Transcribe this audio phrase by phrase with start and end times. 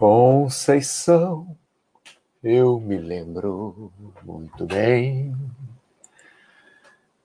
[0.00, 1.54] Conceição,
[2.42, 3.92] eu me lembro
[4.22, 5.36] muito bem.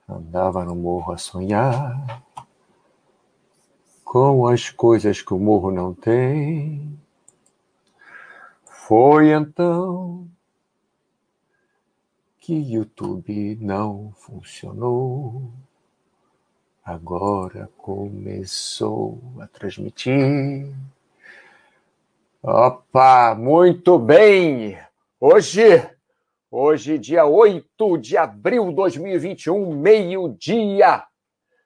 [0.10, 2.22] Andava no morro a sonhar
[4.04, 6.99] com as coisas que o morro não tem.
[8.65, 10.28] Foi então
[12.42, 15.49] que YouTube não funcionou.
[16.84, 20.76] Agora começou a transmitir.
[22.48, 24.77] Opa, muito bem!
[25.20, 25.84] Hoje,
[26.52, 31.03] hoje, dia 8 de abril de 2021, meio-dia,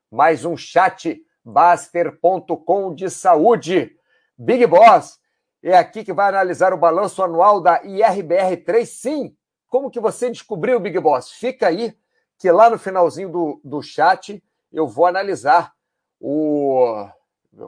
[0.10, 3.94] mais um chat Baster.com de saúde.
[4.38, 5.20] Big Boss
[5.62, 8.86] é aqui que vai analisar o balanço anual da IRBR3.
[8.86, 9.36] Sim,
[9.68, 11.30] como que você descobriu, Big Boss?
[11.30, 11.94] Fica aí,
[12.38, 15.74] que lá no finalzinho do, do chat eu vou analisar
[16.22, 17.06] o.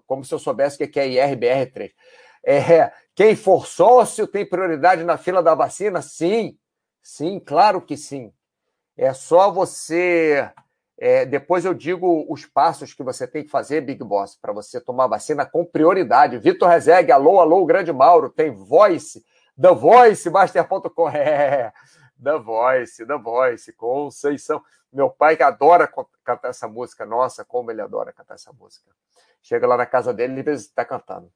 [0.07, 1.91] Como se eu soubesse o que é IRBR3.
[2.43, 6.01] É, quem for sócio tem prioridade na fila da vacina?
[6.01, 6.57] Sim,
[7.01, 8.33] sim, claro que sim.
[8.97, 10.49] É só você.
[10.97, 14.79] É, depois eu digo os passos que você tem que fazer, Big Boss, para você
[14.79, 16.37] tomar vacina com prioridade.
[16.37, 19.25] Vitor Rezegue, alô, alô, grande Mauro, tem voice,
[19.59, 21.09] The Voice, Master.com.
[21.09, 21.73] É,
[22.21, 24.61] The Voice, The Voice, Conceição.
[24.93, 25.91] Meu pai que adora
[26.23, 28.91] cantar essa música, nossa, como ele adora cantar essa música.
[29.41, 31.31] Chega lá na casa dele, ele está cantando.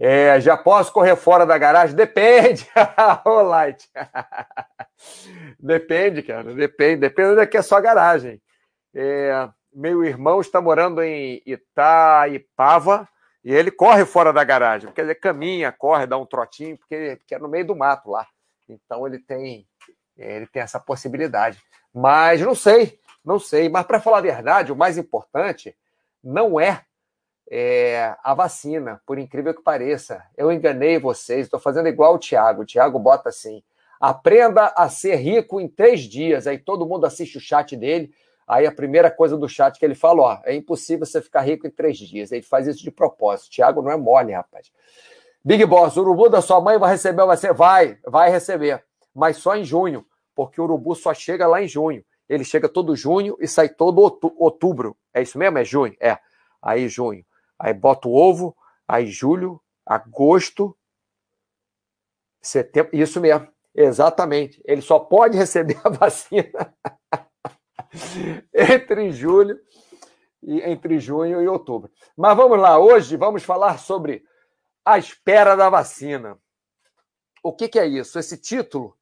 [0.00, 1.96] É, já posso correr fora da garagem?
[1.96, 2.66] Depende.
[3.24, 3.88] Ô, Light.
[5.58, 6.54] depende, cara.
[6.54, 7.00] Depende.
[7.00, 8.40] Depende onde é que é só garagem.
[8.94, 13.08] É, meu irmão está morando em Itaipava
[13.44, 14.92] e ele corre fora da garagem.
[14.92, 18.26] Quer dizer, caminha, corre, dá um trotinho, porque, porque é no meio do mato lá.
[18.68, 19.66] Então ele tem,
[20.16, 21.60] ele tem essa possibilidade.
[21.92, 23.68] Mas não sei, não sei.
[23.68, 25.76] Mas para falar a verdade, o mais importante
[26.22, 26.84] não é
[27.50, 30.22] é, a vacina, por incrível que pareça.
[30.36, 32.62] Eu enganei vocês, estou fazendo igual o Tiago.
[32.62, 33.62] O Tiago bota assim:
[34.00, 36.46] aprenda a ser rico em três dias.
[36.46, 38.12] Aí todo mundo assiste o chat dele.
[38.46, 41.66] Aí a primeira coisa do chat que ele fala: ó, é impossível você ficar rico
[41.66, 42.32] em três dias.
[42.32, 43.50] Ele faz isso de propósito.
[43.50, 44.70] Tiago não é mole, rapaz.
[45.44, 47.52] Big Boss, o urubu da sua mãe vai receber você?
[47.52, 48.84] Vai, vai receber.
[49.14, 50.04] Mas só em junho,
[50.34, 52.04] porque o urubu só chega lá em junho.
[52.28, 54.02] Ele chega todo junho e sai todo
[54.36, 54.94] outubro.
[55.14, 55.56] É isso mesmo?
[55.56, 55.96] É junho?
[55.98, 56.18] É.
[56.60, 57.24] Aí junho.
[57.58, 60.76] Aí bota o ovo, aí julho, agosto,
[62.40, 62.96] setembro.
[62.96, 64.62] Isso mesmo, exatamente.
[64.64, 66.74] Ele só pode receber a vacina
[68.54, 69.58] entre julho
[70.42, 71.90] e entre junho e outubro.
[72.16, 74.24] Mas vamos lá, hoje vamos falar sobre
[74.84, 76.38] a espera da vacina.
[77.42, 78.18] O que, que é isso?
[78.18, 78.96] Esse título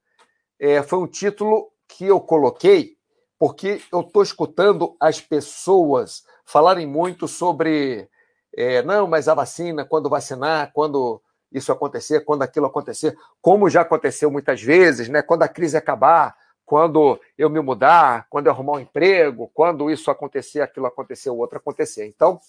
[0.58, 2.96] é, foi um título que eu coloquei
[3.38, 8.08] porque eu estou escutando as pessoas falarem muito sobre
[8.56, 11.20] é, não, mas a vacina, quando vacinar, quando
[11.52, 15.20] isso acontecer, quando aquilo acontecer, como já aconteceu muitas vezes, né?
[15.20, 16.34] Quando a crise acabar,
[16.64, 21.36] quando eu me mudar, quando eu arrumar um emprego, quando isso acontecer, aquilo acontecer, o
[21.36, 22.06] outro acontecer.
[22.06, 22.40] Então,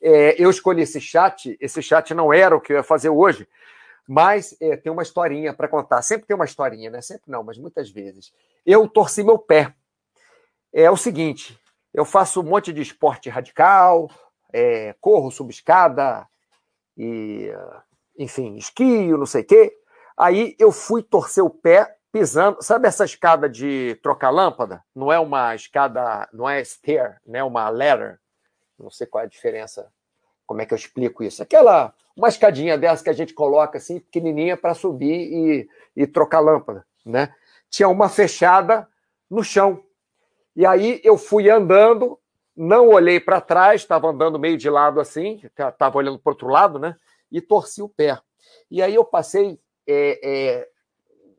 [0.00, 1.56] é, eu escolhi esse chat.
[1.60, 3.48] Esse chat não era o que eu ia fazer hoje,
[4.06, 6.00] mas é, tem uma historinha para contar.
[6.02, 7.00] Sempre tem uma historinha, né?
[7.02, 8.32] Sempre não, mas muitas vezes.
[8.64, 9.74] Eu torci meu pé.
[10.72, 11.58] É o seguinte:
[11.92, 14.10] eu faço um monte de esporte radical,
[14.56, 16.26] é, corro, subo escada,
[16.96, 17.52] e,
[18.18, 19.78] enfim, esquio, não sei o quê.
[20.16, 22.62] Aí eu fui torcer o pé pisando.
[22.62, 24.82] Sabe essa escada de trocar lâmpada?
[24.94, 27.44] Não é uma escada, não é stair, né?
[27.44, 28.18] Uma ladder.
[28.78, 29.92] Não sei qual é a diferença.
[30.46, 31.42] Como é que eu explico isso?
[31.42, 36.40] Aquela, uma escadinha dessa que a gente coloca assim, pequenininha para subir e, e trocar
[36.40, 37.34] lâmpada, né?
[37.68, 38.88] Tinha uma fechada
[39.28, 39.82] no chão.
[40.54, 42.18] E aí eu fui andando
[42.56, 46.78] não olhei para trás, estava andando meio de lado assim, estava olhando para outro lado,
[46.78, 46.96] né?
[47.30, 48.18] E torci o pé.
[48.70, 50.68] E aí eu passei, é, é,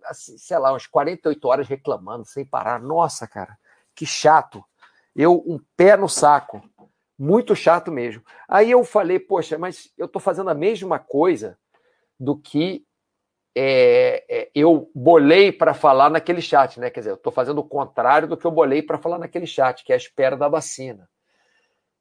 [0.05, 2.79] assim, sei lá, umas 48 horas reclamando, sem parar.
[2.79, 3.57] Nossa, cara,
[3.95, 4.63] que chato.
[5.15, 6.61] Eu, um pé no saco.
[7.17, 8.23] Muito chato mesmo.
[8.47, 11.57] Aí eu falei, poxa, mas eu estou fazendo a mesma coisa
[12.19, 12.85] do que
[13.59, 16.91] é, é, eu bolei para falar naquele chat, né?
[16.91, 19.83] Quer dizer, eu estou fazendo o contrário do que eu bolei para falar naquele chat,
[19.83, 21.09] que é a espera da vacina.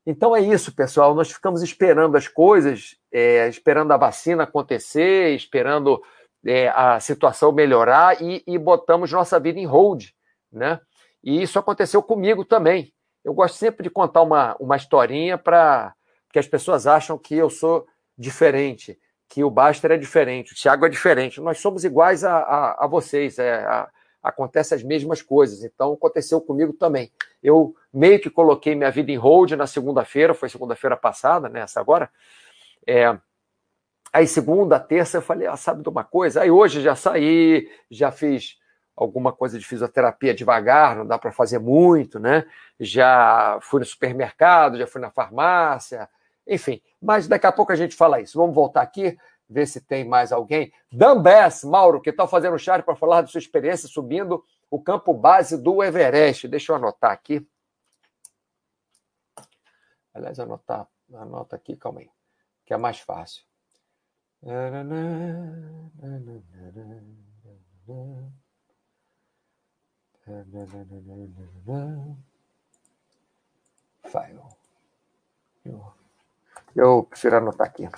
[0.07, 1.15] Então é isso, pessoal.
[1.15, 6.01] Nós ficamos esperando as coisas, é, esperando a vacina acontecer, esperando
[6.47, 10.05] é, a situação melhorar e, e, botamos nossa vida em hold,
[10.53, 10.81] né?
[11.25, 12.93] E isso aconteceu comigo também.
[13.25, 15.93] Eu gosto sempre de contar uma, uma historinha para
[16.33, 17.85] que as pessoas acham que eu sou
[18.17, 18.97] diferente
[19.29, 21.41] que o Baster é diferente, o Thiago é diferente.
[21.41, 23.89] Nós somos iguais a, a, a vocês, é, a,
[24.29, 25.63] acontecem as mesmas coisas.
[25.63, 27.11] Então, aconteceu comigo também.
[27.43, 31.81] Eu meio que coloquei minha vida em hold na segunda-feira, foi segunda-feira passada, né, essa
[31.81, 32.11] agora.
[32.87, 33.17] É,
[34.13, 36.41] Aí segunda, terça eu falei, ah, sabe de uma coisa?
[36.41, 38.57] Aí hoje já saí, já fiz
[38.97, 42.47] alguma coisa de fisioterapia devagar, não dá para fazer muito, né?
[42.81, 46.09] Já fui no supermercado, já fui na farmácia,
[46.49, 46.81] enfim.
[46.99, 48.39] Mas daqui a pouco a gente fala isso.
[48.39, 50.73] Vamos voltar aqui, ver se tem mais alguém.
[50.91, 55.15] Dan Bass, Mauro, que está fazendo chat para falar de sua experiência subindo o campo
[55.15, 56.49] base do Everest.
[56.49, 57.47] Deixa eu anotar aqui.
[60.13, 62.11] Aliás, anotar, anota aqui, calma aí,
[62.65, 63.45] que é mais fácil.
[74.05, 74.41] File.
[75.65, 75.93] Eu,
[76.75, 77.89] eu prefiro anotar aqui.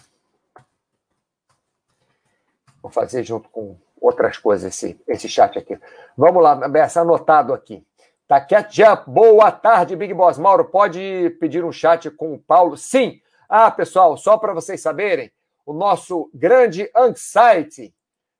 [2.82, 5.78] Vou fazer junto com outras coisas esse, esse chat aqui.
[6.16, 7.84] Vamos lá, Bessa, anotado aqui.
[8.26, 10.38] Tá Ketchup, boa tarde, Big Boss.
[10.38, 12.76] Mauro, pode pedir um chat com o Paulo?
[12.76, 13.20] Sim.
[13.48, 15.32] Ah, pessoal, só para vocês saberem,
[15.64, 17.94] o nosso grande Anxiety.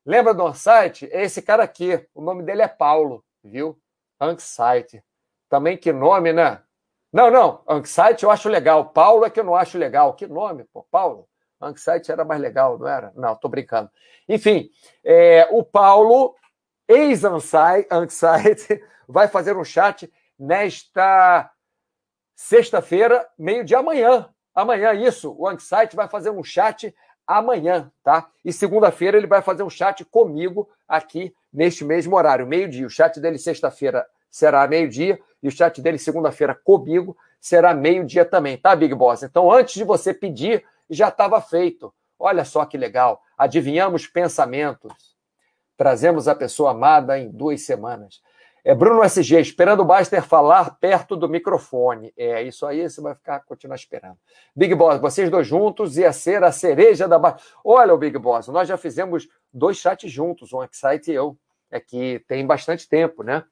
[0.05, 1.09] Lembra do Anxiety?
[1.11, 2.07] É esse cara aqui.
[2.15, 3.79] O nome dele é Paulo, viu?
[4.21, 5.03] Anxiety.
[5.49, 6.61] Também que nome, né?
[7.13, 7.63] Não, não.
[7.67, 8.91] Anxiety eu acho legal.
[8.91, 10.13] Paulo é que eu não acho legal.
[10.15, 10.87] Que nome, pô?
[10.91, 11.27] Paulo.
[11.61, 13.13] Anxiety era mais legal, não era?
[13.17, 13.91] Não, tô brincando.
[14.29, 14.71] Enfim,
[15.05, 16.35] é, o Paulo,
[16.87, 17.89] ex-Anxiety,
[19.09, 21.51] vai fazer um chat nesta
[22.35, 24.29] sexta-feira, meio de amanhã.
[24.55, 25.35] Amanhã, isso.
[25.37, 26.95] O Anxiety vai fazer um chat
[27.27, 28.29] amanhã, tá?
[28.45, 32.87] E segunda-feira ele vai fazer um chat comigo aqui neste mesmo horário, meio-dia.
[32.87, 38.57] O chat dele sexta-feira será meio-dia e o chat dele segunda-feira comigo será meio-dia também,
[38.57, 39.23] tá, Big Boss?
[39.23, 41.93] Então, antes de você pedir, já estava feito.
[42.19, 43.23] Olha só que legal.
[43.37, 45.17] Adivinhamos pensamentos.
[45.77, 48.21] Trazemos a pessoa amada em duas semanas.
[48.65, 52.13] É Bruno SG, esperando o Baster falar perto do microfone.
[52.17, 54.19] É isso aí, você vai ficar continuar esperando.
[54.55, 57.43] Big Boss, vocês dois juntos ia ser a cereja da Baster.
[57.65, 61.37] Olha o Big Boss, nós já fizemos dois chats juntos, um Excite e eu.
[61.71, 63.45] É que tem bastante tempo, né?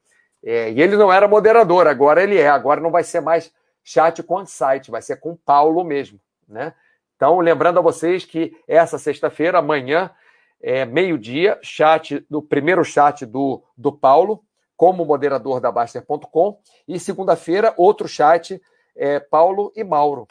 [0.44, 2.48] É, e ele não era moderador, agora ele é.
[2.48, 3.52] Agora não vai ser mais
[3.82, 6.74] chat com Excite, vai ser com Paulo mesmo, né?
[7.16, 10.14] Então, lembrando a vocês que essa sexta-feira, amanhã,
[10.60, 14.44] é, meio-dia, chat do primeiro chat do, do Paulo,
[14.76, 18.60] como moderador da Baster.com, e segunda-feira, outro chat,
[18.94, 20.26] é, Paulo e Mauro,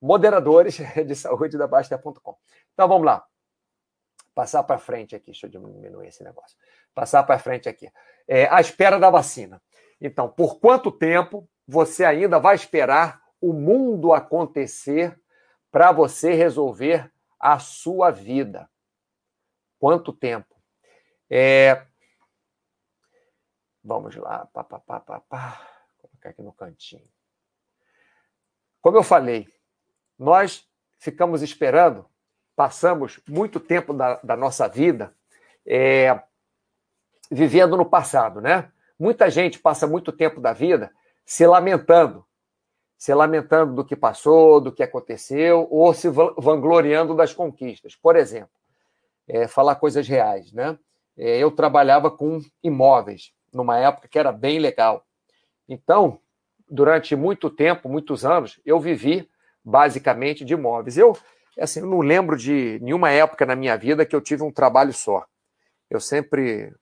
[0.00, 2.36] moderadores de saúde da Baster.com.
[2.72, 3.24] Então vamos lá.
[4.34, 6.56] Passar para frente aqui, deixa eu diminuir esse negócio.
[6.92, 7.88] Passar para frente aqui.
[8.26, 9.62] É, a espera da vacina.
[10.00, 15.16] Então, por quanto tempo você ainda vai esperar o mundo acontecer
[15.74, 18.70] para você resolver a sua vida.
[19.76, 20.54] Quanto tempo?
[21.28, 21.84] É...
[23.82, 24.46] Vamos lá.
[24.52, 25.68] Pá, pá, pá, pá, pá.
[26.00, 27.10] Vou colocar aqui no cantinho.
[28.80, 29.48] Como eu falei,
[30.16, 30.64] nós
[31.00, 32.08] ficamos esperando,
[32.54, 35.12] passamos muito tempo da, da nossa vida
[35.66, 36.22] é,
[37.28, 38.70] vivendo no passado, né?
[38.96, 40.94] Muita gente passa muito tempo da vida
[41.26, 42.24] se lamentando
[42.96, 47.94] se lamentando do que passou, do que aconteceu, ou se vangloriando das conquistas.
[47.96, 48.50] Por exemplo,
[49.28, 50.78] é, falar coisas reais, né?
[51.16, 55.04] É, eu trabalhava com imóveis numa época que era bem legal.
[55.68, 56.18] Então,
[56.68, 59.28] durante muito tempo, muitos anos, eu vivi
[59.64, 60.98] basicamente de imóveis.
[60.98, 61.16] Eu,
[61.58, 64.92] assim, eu não lembro de nenhuma época na minha vida que eu tive um trabalho
[64.92, 65.24] só.
[65.88, 66.74] Eu sempre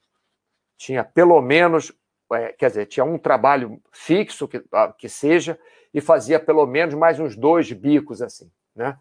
[0.77, 1.93] tinha pelo menos,
[2.35, 5.59] é, quer dizer, tinha um trabalho fixo que, ah, que seja,
[5.93, 8.99] e fazia pelo menos mais uns dois bicos assim, né?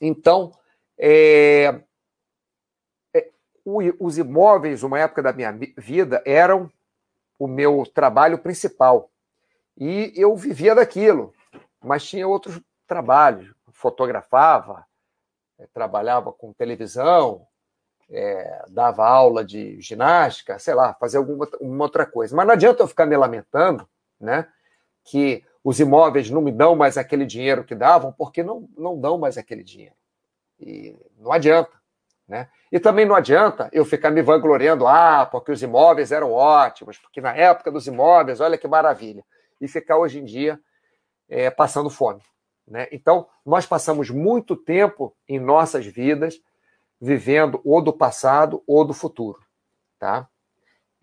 [0.00, 0.52] Então,
[0.98, 1.80] é,
[3.14, 3.30] é,
[3.64, 6.70] os imóveis, uma época da minha vida, eram
[7.38, 9.10] o meu trabalho principal.
[9.76, 11.32] E eu vivia daquilo,
[11.80, 13.54] mas tinha outros trabalhos.
[13.72, 14.84] Fotografava,
[15.58, 17.46] é, trabalhava com televisão,
[18.10, 22.34] é, dava aula de ginástica, sei lá, fazia alguma uma outra coisa.
[22.36, 23.88] Mas não adianta eu ficar me lamentando,
[24.20, 24.46] né?
[25.04, 29.18] que os imóveis não me dão mais aquele dinheiro que davam, porque não, não dão
[29.18, 29.94] mais aquele dinheiro.
[30.58, 31.72] E não adianta.
[32.26, 32.48] Né?
[32.70, 37.20] E também não adianta eu ficar me vangloriando, ah, porque os imóveis eram ótimos, porque
[37.20, 39.24] na época dos imóveis, olha que maravilha,
[39.60, 40.58] e ficar hoje em dia
[41.28, 42.22] é, passando fome.
[42.66, 42.88] Né?
[42.92, 46.40] Então, nós passamos muito tempo em nossas vidas
[47.02, 49.40] vivendo ou do passado ou do futuro.
[49.98, 50.28] Tá?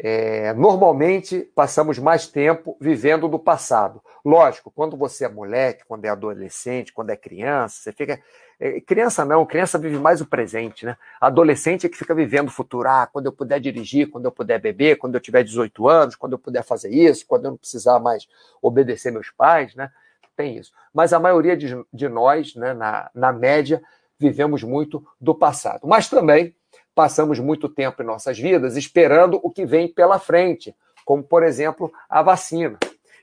[0.01, 4.01] É, normalmente passamos mais tempo vivendo do passado.
[4.23, 8.21] Lógico, quando você é moleque, quando é adolescente, quando é criança, você fica.
[8.57, 10.95] É, criança não, criança vive mais o presente, né?
[11.19, 12.87] Adolescente é que fica vivendo o futuro.
[12.87, 16.33] Ah, quando eu puder dirigir, quando eu puder beber, quando eu tiver 18 anos, quando
[16.33, 18.25] eu puder fazer isso, quando eu não precisar mais
[18.61, 19.91] obedecer meus pais, né?
[20.35, 20.71] Tem isso.
[20.93, 23.81] Mas a maioria de, de nós, né, na, na média,
[24.19, 25.87] vivemos muito do passado.
[25.87, 26.53] Mas também
[26.93, 31.91] passamos muito tempo em nossas vidas esperando o que vem pela frente, como, por exemplo,
[32.09, 32.77] a vacina.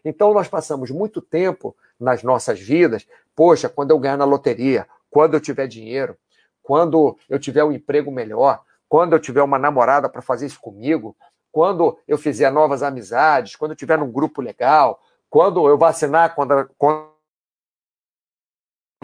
[0.05, 5.35] Então, nós passamos muito tempo nas nossas vidas, poxa, quando eu ganhar na loteria, quando
[5.35, 6.17] eu tiver dinheiro,
[6.63, 11.17] quando eu tiver um emprego melhor, quando eu tiver uma namorada para fazer isso comigo,
[11.53, 16.69] quando eu fizer novas amizades, quando eu tiver num grupo legal, quando eu vacinar contra,
[16.79, 17.11] contra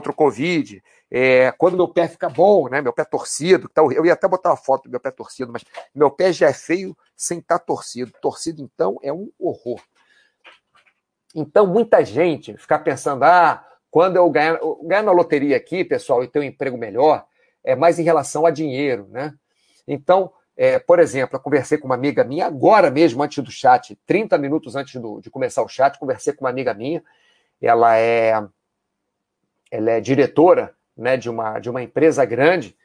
[0.06, 0.82] o Covid,
[1.14, 2.80] é, quando meu pé fica bom, né?
[2.80, 5.62] Meu pé torcido, tá, eu ia até botar uma foto do meu pé torcido, mas
[5.94, 8.10] meu pé já é feio sem estar tá torcido.
[8.22, 9.78] Torcido, então, é um horror.
[11.34, 16.28] Então, muita gente fica pensando, ah, quando eu ganhar, ganhar na loteria aqui, pessoal, e
[16.28, 17.26] ter um emprego melhor,
[17.62, 19.34] é mais em relação a dinheiro, né?
[19.86, 23.98] Então, é, por exemplo, eu conversei com uma amiga minha agora mesmo, antes do chat,
[24.06, 27.04] 30 minutos antes do, de começar o chat, conversei com uma amiga minha.
[27.60, 28.32] Ela é,
[29.70, 32.76] ela é diretora né, de, uma, de uma empresa grande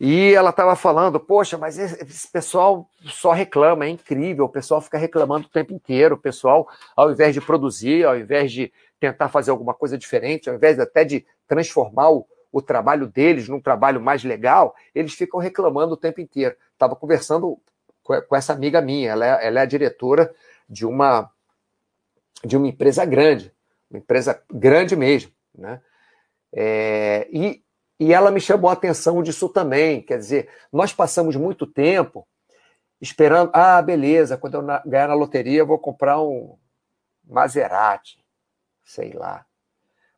[0.00, 4.96] e ela estava falando, poxa, mas esse pessoal só reclama, é incrível, o pessoal fica
[4.96, 9.50] reclamando o tempo inteiro, o pessoal, ao invés de produzir, ao invés de tentar fazer
[9.50, 14.24] alguma coisa diferente, ao invés até de transformar o, o trabalho deles num trabalho mais
[14.24, 16.56] legal, eles ficam reclamando o tempo inteiro.
[16.72, 17.60] Estava conversando
[18.02, 20.34] com essa amiga minha, ela é, ela é a diretora
[20.66, 21.30] de uma,
[22.42, 23.52] de uma empresa grande,
[23.90, 25.82] uma empresa grande mesmo, né?
[26.52, 27.62] É, e,
[27.98, 30.02] e ela me chamou a atenção disso também.
[30.02, 32.26] Quer dizer, nós passamos muito tempo
[33.00, 33.50] esperando.
[33.52, 36.56] Ah, beleza, quando eu ganhar na loteria, eu vou comprar um
[37.24, 38.24] Maserati,
[38.84, 39.44] sei lá.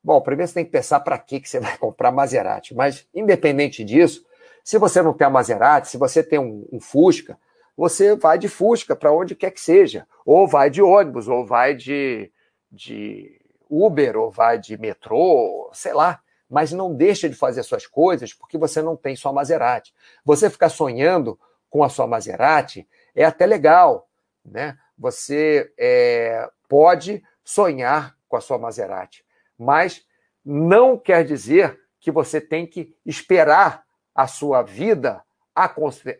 [0.02, 2.74] Bom, primeiro você tem que pensar para que você vai comprar Maserati.
[2.74, 4.24] Mas, independente disso,
[4.64, 7.38] se você não tem a Maserati, se você tem um, um Fusca,
[7.76, 10.06] você vai de Fusca para onde quer que seja.
[10.24, 12.30] Ou vai de ônibus, ou vai de,
[12.70, 13.40] de
[13.72, 16.20] Uber, ou vai de metrô, sei lá.
[16.48, 19.94] Mas não deixa de fazer suas coisas porque você não tem sua Maserati.
[20.24, 21.38] Você ficar sonhando
[21.70, 24.08] com a sua Maserati é até legal,
[24.44, 24.76] né?
[24.98, 29.24] Você é, pode sonhar com a sua Maserati
[29.62, 30.04] mas
[30.44, 35.22] não quer dizer que você tem que esperar a sua vida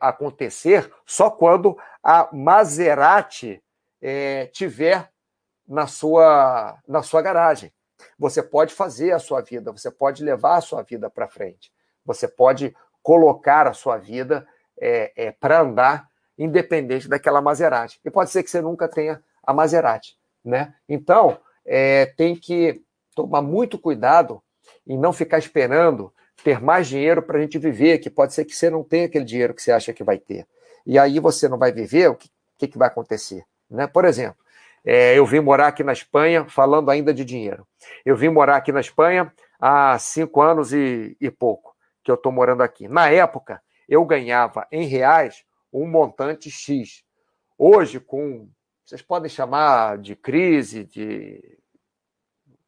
[0.00, 3.62] acontecer só quando a Maserati
[4.00, 5.11] é, tiver
[5.72, 7.72] na sua, na sua garagem.
[8.18, 11.72] Você pode fazer a sua vida, você pode levar a sua vida para frente,
[12.04, 14.46] você pode colocar a sua vida
[14.78, 17.98] é, é, para andar independente daquela Maserati.
[18.04, 20.74] E pode ser que você nunca tenha a Maserati, né?
[20.86, 22.82] Então, é, tem que
[23.14, 24.42] tomar muito cuidado
[24.86, 26.12] em não ficar esperando
[26.44, 29.24] ter mais dinheiro para a gente viver, que pode ser que você não tenha aquele
[29.24, 30.46] dinheiro que você acha que vai ter.
[30.84, 33.44] E aí você não vai viver, o que, que, que vai acontecer?
[33.70, 33.86] Né?
[33.86, 34.41] Por exemplo,
[34.84, 37.66] é, eu vim morar aqui na Espanha, falando ainda de dinheiro.
[38.04, 42.32] Eu vim morar aqui na Espanha há cinco anos e, e pouco que eu estou
[42.32, 42.88] morando aqui.
[42.88, 47.04] Na época, eu ganhava em reais um montante X.
[47.56, 48.48] Hoje, com
[48.84, 51.58] vocês podem chamar de crise, de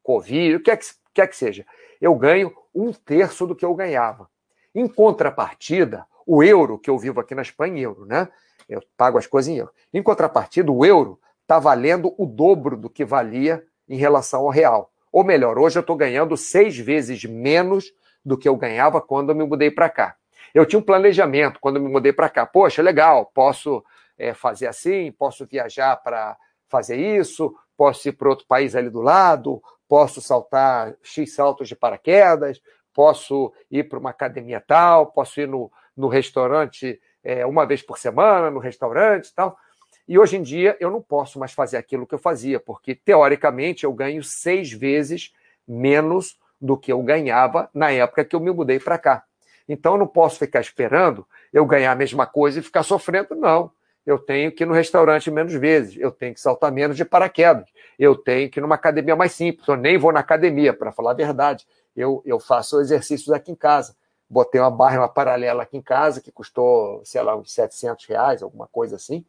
[0.02, 1.66] Covid, o que é que, quer que seja,
[2.00, 4.30] eu ganho um terço do que eu ganhava.
[4.74, 8.28] Em contrapartida, o euro, que eu vivo aqui na Espanha euro, né?
[8.68, 9.72] Eu pago as coisas em euro.
[9.92, 14.90] Em contrapartida, o euro está valendo o dobro do que valia em relação ao real.
[15.12, 17.92] Ou melhor, hoje eu estou ganhando seis vezes menos
[18.24, 20.16] do que eu ganhava quando eu me mudei para cá.
[20.52, 22.46] Eu tinha um planejamento quando eu me mudei para cá.
[22.46, 23.84] Poxa, legal, posso
[24.18, 26.36] é, fazer assim, posso viajar para
[26.66, 31.76] fazer isso, posso ir para outro país ali do lado, posso saltar X saltos de
[31.76, 32.60] paraquedas,
[32.92, 37.98] posso ir para uma academia tal, posso ir no, no restaurante é, uma vez por
[37.98, 39.56] semana, no restaurante tal.
[40.06, 43.84] E hoje em dia eu não posso mais fazer aquilo que eu fazia, porque teoricamente
[43.84, 45.32] eu ganho seis vezes
[45.66, 49.24] menos do que eu ganhava na época que eu me mudei para cá.
[49.68, 53.70] Então eu não posso ficar esperando eu ganhar a mesma coisa e ficar sofrendo, não
[54.06, 57.66] eu tenho que ir no restaurante menos vezes, eu tenho que saltar menos de paraquedas,
[57.98, 61.12] eu tenho que ir numa academia mais simples, eu nem vou na academia, para falar
[61.12, 61.66] a verdade.
[61.96, 63.96] Eu, eu faço exercícios aqui em casa.
[64.28, 68.42] Botei uma barra, uma paralela aqui em casa, que custou, sei lá, uns 700 reais,
[68.42, 69.24] alguma coisa assim.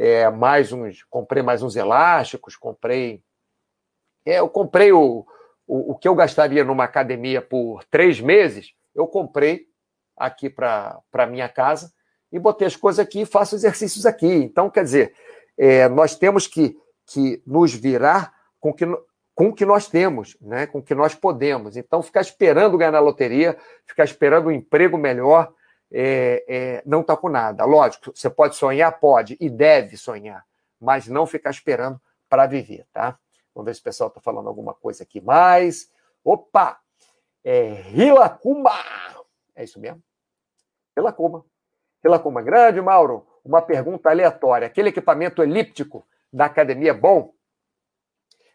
[0.00, 3.20] É, mais uns, comprei mais uns elásticos, comprei.
[4.24, 5.26] É, eu comprei o,
[5.66, 9.66] o, o que eu gastaria numa academia por três meses, eu comprei
[10.16, 11.92] aqui para minha casa
[12.30, 14.26] e botei as coisas aqui e faço exercícios aqui.
[14.26, 15.14] Então, quer dizer,
[15.58, 16.76] é, nós temos que,
[17.06, 18.84] que nos virar com que,
[19.34, 20.66] com o que nós temos, né?
[20.66, 21.76] com o que nós podemos.
[21.76, 25.52] Então, ficar esperando ganhar na loteria, ficar esperando um emprego melhor,
[25.92, 27.64] é, é, não está com nada.
[27.64, 28.98] Lógico, você pode sonhar?
[28.98, 30.44] Pode, e deve sonhar,
[30.80, 33.18] mas não ficar esperando para viver, tá?
[33.54, 35.90] Vamos ver se o pessoal está falando alguma coisa aqui mais.
[36.22, 36.78] Opa!
[37.42, 38.70] É, Hilacuma!
[39.54, 40.02] É isso mesmo?
[40.94, 41.44] Relacuma.
[42.02, 42.42] Relacuma.
[42.42, 43.26] Grande, Mauro.
[43.44, 44.66] Uma pergunta aleatória.
[44.66, 47.32] Aquele equipamento elíptico da academia é bom?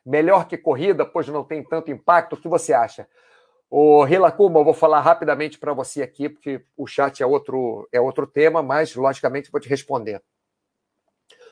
[0.05, 2.33] Melhor que corrida, pois não tem tanto impacto?
[2.33, 3.07] O que você acha?
[3.75, 7.99] O Rilacuma, eu vou falar rapidamente para você aqui, porque o chat é outro, é
[7.99, 10.21] outro tema, mas logicamente vou te responder.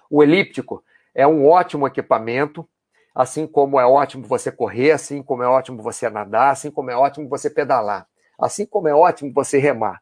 [0.08, 0.86] O elíptico
[1.16, 2.70] é um ótimo equipamento,
[3.16, 6.96] assim como é ótimo você correr, assim como é ótimo você nadar, assim como é
[6.96, 8.08] ótimo você pedalar,
[8.40, 10.00] assim como é ótimo você remar.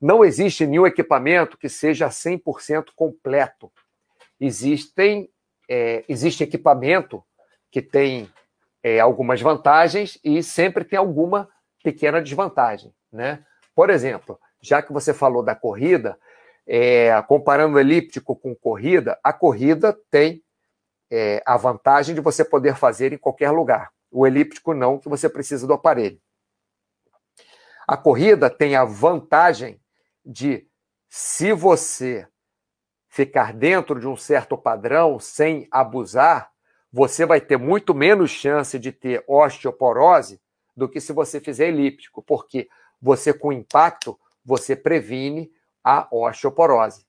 [0.00, 3.72] Não existe nenhum equipamento que seja 100% completo.
[4.38, 5.28] Existem,
[5.68, 7.24] é, existe equipamento
[7.72, 8.30] que tem
[8.82, 11.48] é, algumas vantagens e sempre tem alguma
[11.82, 12.94] pequena desvantagem.
[13.12, 13.44] Né?
[13.74, 16.18] Por exemplo, já que você falou da corrida,
[16.66, 20.42] é, comparando elíptico com corrida, a corrida tem
[21.10, 23.90] é, a vantagem de você poder fazer em qualquer lugar.
[24.10, 26.20] O elíptico não, que você precisa do aparelho.
[27.86, 29.80] A corrida tem a vantagem
[30.24, 30.68] de,
[31.08, 32.28] se você
[33.08, 36.49] ficar dentro de um certo padrão sem abusar,
[36.92, 40.40] você vai ter muito menos chance de ter osteoporose
[40.76, 42.68] do que se você fizer elíptico, porque
[43.00, 45.50] você com impacto você previne
[45.84, 47.04] a osteoporose.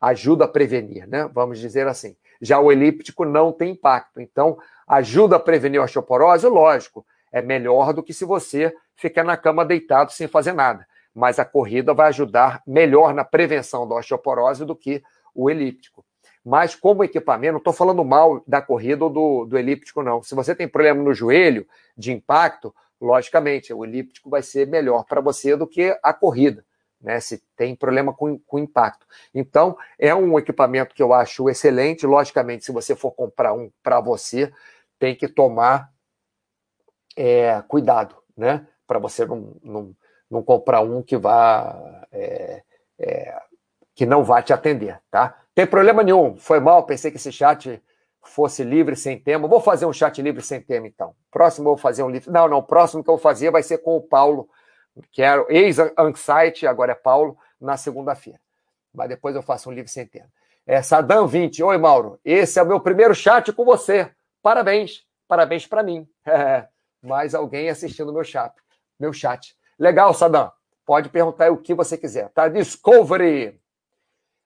[0.00, 1.28] Ajuda a prevenir, né?
[1.32, 2.16] Vamos dizer assim.
[2.40, 4.20] Já o elíptico não tem impacto.
[4.20, 9.36] Então, ajuda a prevenir a osteoporose, lógico, é melhor do que se você ficar na
[9.36, 10.86] cama deitado sem fazer nada.
[11.14, 15.02] Mas a corrida vai ajudar melhor na prevenção da osteoporose do que
[15.34, 16.04] o elíptico.
[16.44, 20.22] Mas como equipamento, não estou falando mal da corrida ou do, do elíptico, não.
[20.22, 25.20] Se você tem problema no joelho de impacto, logicamente, o elíptico vai ser melhor para
[25.20, 26.64] você do que a corrida
[27.02, 29.06] né, se tem problema com, com impacto.
[29.34, 32.06] Então, é um equipamento que eu acho excelente.
[32.06, 34.52] Logicamente, se você for comprar um para você,
[34.98, 35.90] tem que tomar
[37.16, 38.66] é, cuidado, né?
[38.86, 39.96] Para você não, não,
[40.30, 42.62] não, comprar um que vá é,
[42.98, 43.42] é,
[43.94, 45.36] que não vai te atender, tá?
[45.54, 46.36] Tem problema nenhum.
[46.36, 47.82] Foi mal, pensei que esse chat
[48.22, 49.48] fosse livre sem tema.
[49.48, 51.14] Vou fazer um chat livre sem tema, então.
[51.30, 52.30] Próximo eu vou fazer um livre.
[52.30, 52.58] Não, não.
[52.58, 54.48] O próximo que eu vou fazer vai ser com o Paulo
[55.10, 58.40] que era ex-Anxiety, agora é Paulo, na segunda-feira.
[58.92, 60.28] Mas depois eu faço um livro sem tema.
[60.66, 61.62] É Sadam 20.
[61.62, 62.20] Oi, Mauro.
[62.24, 64.10] Esse é o meu primeiro chat com você.
[64.42, 65.04] Parabéns.
[65.26, 66.06] Parabéns para mim.
[66.26, 66.66] É,
[67.02, 68.54] mais alguém assistindo meu chat.
[68.98, 69.56] Meu chat.
[69.78, 70.52] Legal, Sadam.
[70.84, 72.28] Pode perguntar o que você quiser.
[72.30, 72.48] Tá?
[72.48, 73.58] Discovery.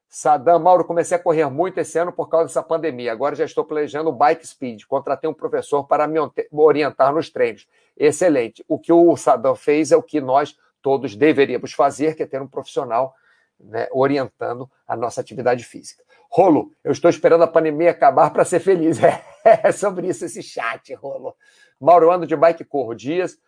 [0.09, 3.12] Sadam, Mauro, comecei a correr muito esse ano por causa dessa pandemia.
[3.12, 4.85] Agora já estou planejando bike speed.
[4.87, 6.19] Contratei um professor para me
[6.53, 7.66] orientar nos treinos.
[7.97, 8.64] Excelente.
[8.69, 12.40] O que o Sadam fez é o que nós todos deveríamos fazer, que é ter
[12.40, 13.14] um profissional
[13.59, 16.03] né, orientando a nossa atividade física.
[16.31, 18.99] Rolo, eu estou esperando a pandemia acabar para ser feliz.
[19.49, 21.33] É, sobre isso esse chat, Rolo.
[21.81, 23.38] Mauro, ando de bike corro dias.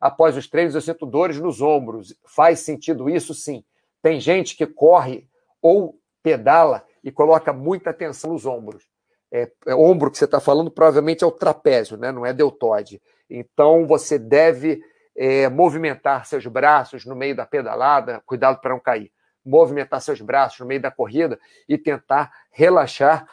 [0.00, 2.18] Após os treinos, eu sinto dores nos ombros.
[2.24, 3.34] Faz sentido isso?
[3.34, 3.62] Sim.
[4.00, 5.28] Tem gente que corre
[5.64, 8.84] ou pedala e coloca muita tensão nos ombros.
[9.32, 12.12] É, é ombro que você está falando provavelmente é o trapézio, né?
[12.12, 13.00] não é deltoide.
[13.30, 14.82] Então você deve
[15.16, 19.10] é, movimentar seus braços no meio da pedalada, cuidado para não cair.
[19.42, 23.26] Movimentar seus braços no meio da corrida e tentar relaxar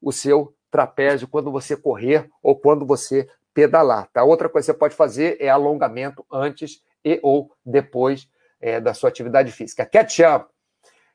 [0.00, 4.08] o seu trapézio quando você correr ou quando você pedalar.
[4.12, 4.22] Tá?
[4.24, 8.28] Outra coisa que você pode fazer é alongamento antes e ou depois
[8.60, 9.86] é, da sua atividade física.
[9.86, 10.50] Ketchup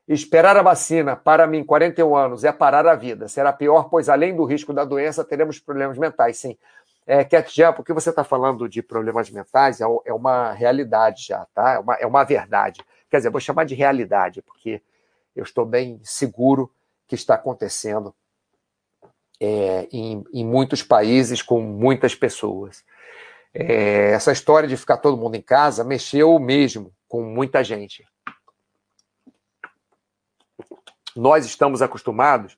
[0.07, 3.29] Esperar a vacina, para mim, 41 anos, é parar a vida.
[3.29, 6.57] Será pior, pois além do risco da doença, teremos problemas mentais, sim.
[7.07, 11.45] É, Cat Jean, porque você está falando de problemas mentais, é, é, uma realidade já,
[11.53, 11.73] tá?
[11.73, 12.81] É uma, é uma verdade.
[13.09, 14.81] Quer dizer, vou chamar de realidade, porque
[15.35, 16.69] eu estou bem seguro
[17.07, 18.13] que está acontecendo
[19.39, 22.83] é, em, em, muitos países com muitas pessoas.
[23.53, 28.05] É, essa história de ficar todo mundo em casa mexeu mesmo com muita gente
[31.15, 32.57] nós estamos acostumados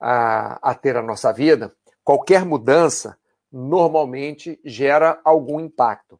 [0.00, 3.16] a, a ter a nossa vida, qualquer mudança
[3.50, 6.18] normalmente gera algum impacto.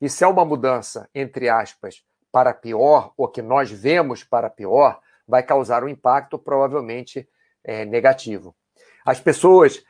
[0.00, 5.00] E se é uma mudança, entre aspas, para pior, ou que nós vemos para pior,
[5.26, 7.28] vai causar um impacto provavelmente
[7.62, 8.54] é, negativo.
[9.04, 9.84] As pessoas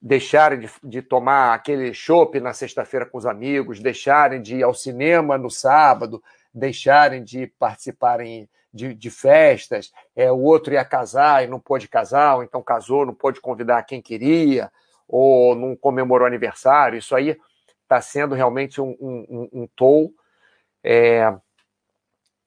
[0.00, 4.72] deixarem de, de tomar aquele chopp na sexta-feira com os amigos, deixarem de ir ao
[4.72, 6.22] cinema no sábado,
[6.54, 12.36] deixarem de participarem de, de festas, é, o outro ia casar e não pôde casar,
[12.36, 14.70] ou então casou, não pôde convidar quem queria,
[15.06, 16.98] ou não comemorou aniversário.
[16.98, 17.38] Isso aí
[17.82, 20.12] está sendo realmente um, um, um toll
[20.84, 21.34] é,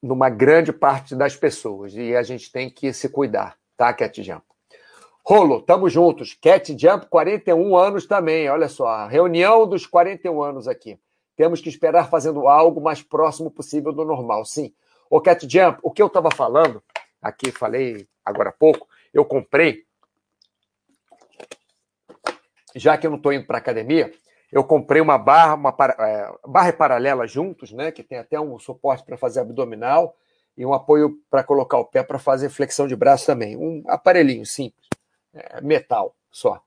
[0.01, 4.43] numa grande parte das pessoas, e a gente tem que se cuidar, tá, Cat Jump?
[5.23, 6.33] Rolo, tamo juntos.
[6.33, 10.99] Cat Jump, 41 anos também, olha só, reunião dos 41 anos aqui.
[11.35, 14.43] Temos que esperar fazendo algo mais próximo possível do normal.
[14.45, 14.73] Sim,
[15.11, 16.81] O Cat Jump, o que eu estava falando,
[17.21, 19.83] aqui falei agora há pouco, eu comprei,
[22.73, 24.13] já que eu não estou indo para academia,
[24.49, 27.91] eu comprei uma barra, uma é, barra paralela juntos, né?
[27.91, 30.15] Que tem até um suporte para fazer abdominal
[30.57, 33.57] e um apoio para colocar o pé para fazer flexão de braço também.
[33.57, 34.87] Um aparelhinho simples,
[35.33, 36.61] é, metal só.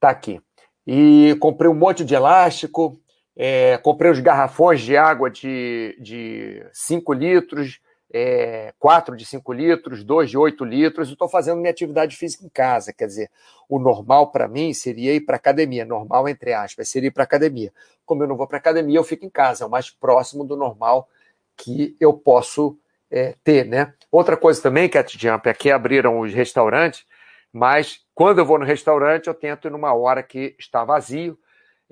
[0.00, 0.42] Tá aqui.
[0.84, 3.00] E comprei um monte de elástico,
[3.36, 7.80] é, comprei os garrafões de água de, de 5 litros,
[8.12, 11.10] é, 4 de 5 litros, 2 de 8 litros.
[11.10, 12.92] Estou fazendo minha atividade física em casa.
[12.92, 13.30] Quer dizer,
[13.68, 15.84] o normal para mim seria ir para academia.
[15.84, 17.72] Normal, entre aspas, seria ir para academia.
[18.04, 19.64] Como eu não vou para academia, eu fico em casa.
[19.64, 21.08] É o mais próximo do normal
[21.56, 22.78] que eu posso
[23.10, 23.94] é, ter, né?
[24.10, 27.06] Outra coisa também, Cat Jump, aqui abriram os restaurantes,
[27.52, 31.38] mas quando eu vou no restaurante, eu tento ir numa hora que está vazio.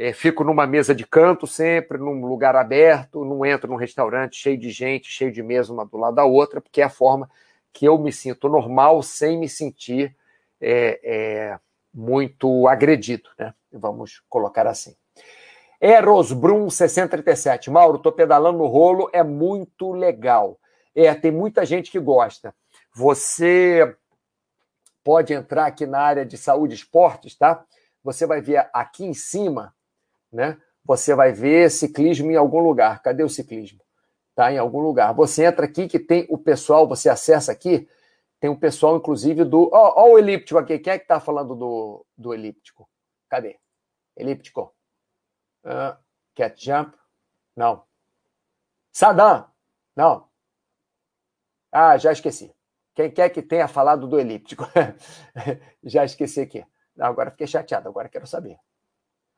[0.03, 4.57] É, fico numa mesa de canto sempre, num lugar aberto, não entro num restaurante cheio
[4.57, 7.31] de gente, cheio de mesa uma do lado da outra, porque é a forma
[7.71, 10.17] que eu me sinto normal sem me sentir
[10.59, 11.59] é, é,
[11.93, 13.53] muito agredido, né?
[13.71, 14.97] Vamos colocar assim.
[15.79, 17.71] Eros Brum 637.
[17.71, 20.59] Mauro, tô pedalando no rolo, é muito legal.
[20.95, 22.55] É, tem muita gente que gosta.
[22.95, 23.95] Você
[25.05, 27.63] pode entrar aqui na área de saúde e esportes, tá?
[28.03, 29.75] Você vai ver aqui em cima
[30.33, 30.61] né?
[30.85, 33.03] Você vai ver ciclismo em algum lugar.
[33.03, 33.81] Cadê o ciclismo?
[34.35, 35.13] Tá em algum lugar.
[35.15, 37.89] Você entra aqui que tem o pessoal, você acessa aqui,
[38.41, 39.69] tem o pessoal, inclusive, do.
[39.73, 40.79] Ó, ó o elíptico aqui.
[40.79, 42.89] Quem é que tá falando do, do elíptico?
[43.29, 43.59] Cadê?
[44.17, 44.75] Elíptico.
[45.65, 45.97] Uh,
[46.35, 46.97] cat jump?
[47.55, 47.85] Não.
[48.93, 49.47] Sadam?
[49.95, 50.29] Não.
[51.71, 52.55] Ah, já esqueci.
[52.95, 54.65] Quem quer que tenha falado do elíptico?
[55.85, 56.67] já esqueci aqui.
[56.97, 58.59] Não, agora fiquei chateado, agora quero saber.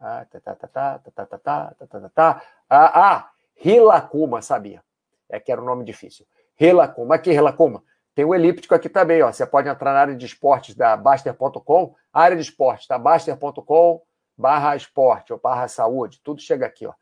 [0.04, 2.42] Ah, tá, tá, tá, tá, tá, tá, tá, tá, tá, tá, tá.
[2.68, 3.30] Ah, ah,
[3.64, 4.82] Hilakuma, sabia.
[5.28, 6.26] É que era um nome difícil.
[6.60, 7.14] Hilakuma.
[7.14, 7.84] Aqui, Hilakuma.
[8.14, 9.32] Tem o elíptico aqui também, ó.
[9.32, 12.98] Você pode entrar na área de esportes da Baster.com, área de esportes, tá?
[12.98, 14.02] Baster.com
[14.36, 16.92] barra esporte ou barra saúde, tudo chega aqui, ó.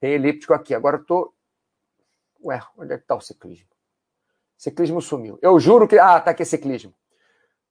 [0.00, 0.74] Tem elíptico aqui.
[0.74, 1.32] Agora eu tô.
[2.44, 3.68] Ué, onde é que tá o ciclismo?
[4.56, 5.38] Ciclismo sumiu.
[5.40, 5.96] Eu juro que.
[5.98, 6.92] Ah, tá aqui ciclismo.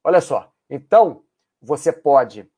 [0.02, 0.52] Olha só.
[0.70, 1.26] Então,
[1.62, 2.50] você pode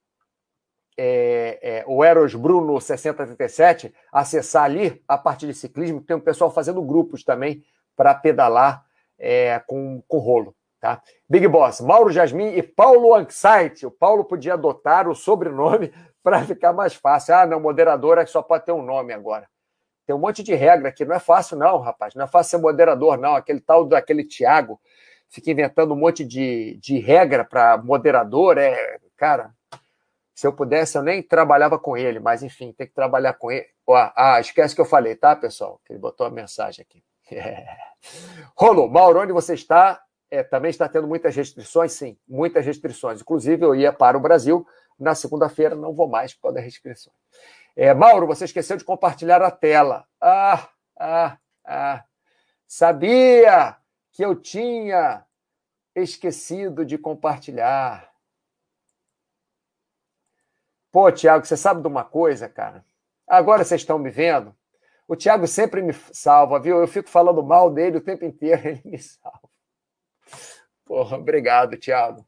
[0.98, 6.52] é, é, o Eros Bruno 6037, acessar ali a parte de ciclismo, tem um pessoal
[6.52, 7.64] fazendo grupos também
[7.96, 8.86] para pedalar
[9.18, 10.56] é, com, com rolo.
[10.80, 11.02] Tá?
[11.30, 13.86] Big Boss, Mauro Jasmin e Paulo Anxiety.
[13.86, 17.36] O Paulo podia adotar o sobrenome para ficar mais fácil.
[17.36, 19.48] Ah, não, moderador é que só pode ter um nome agora.
[20.06, 21.06] Tem um monte de regra aqui.
[21.06, 22.14] Não é fácil, não, rapaz.
[22.16, 23.36] Não é fácil ser moderador, não.
[23.36, 24.78] Aquele tal daquele Tiago
[25.30, 28.58] fica inventando um monte de, de regra para moderador.
[28.58, 29.52] É, cara,
[30.34, 33.68] se eu pudesse, eu nem trabalhava com ele, mas enfim, tem que trabalhar com ele.
[34.16, 35.80] Ah, esquece que eu falei, tá, pessoal?
[35.86, 37.04] Que ele botou a mensagem aqui.
[37.32, 37.66] É.
[38.56, 40.04] Rolo, Mauro, onde você está?
[40.30, 41.94] É, também está tendo muitas restrições?
[41.94, 43.22] Sim, muitas restrições.
[43.22, 44.68] Inclusive, eu ia para o Brasil
[45.00, 47.16] na segunda-feira, não vou mais por causa das restrições.
[47.76, 50.06] É, Mauro, você esqueceu de compartilhar a tela.
[50.22, 50.70] Ah,
[51.00, 52.04] ah, ah.
[52.68, 53.78] Sabia
[54.12, 55.26] que eu tinha
[55.96, 58.13] esquecido de compartilhar.
[60.94, 62.86] Pô, Tiago, você sabe de uma coisa, cara?
[63.28, 64.56] Agora vocês estão me vendo.
[65.08, 66.78] O Tiago sempre me salva, viu?
[66.78, 69.50] Eu fico falando mal dele o tempo inteiro, ele me salva.
[70.86, 72.24] Porra, obrigado, Tiago.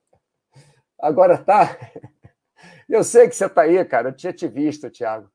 [0.97, 1.77] Agora tá.
[2.89, 4.09] Eu sei que você tá aí, cara.
[4.09, 5.29] Eu tinha te visto, Tiago.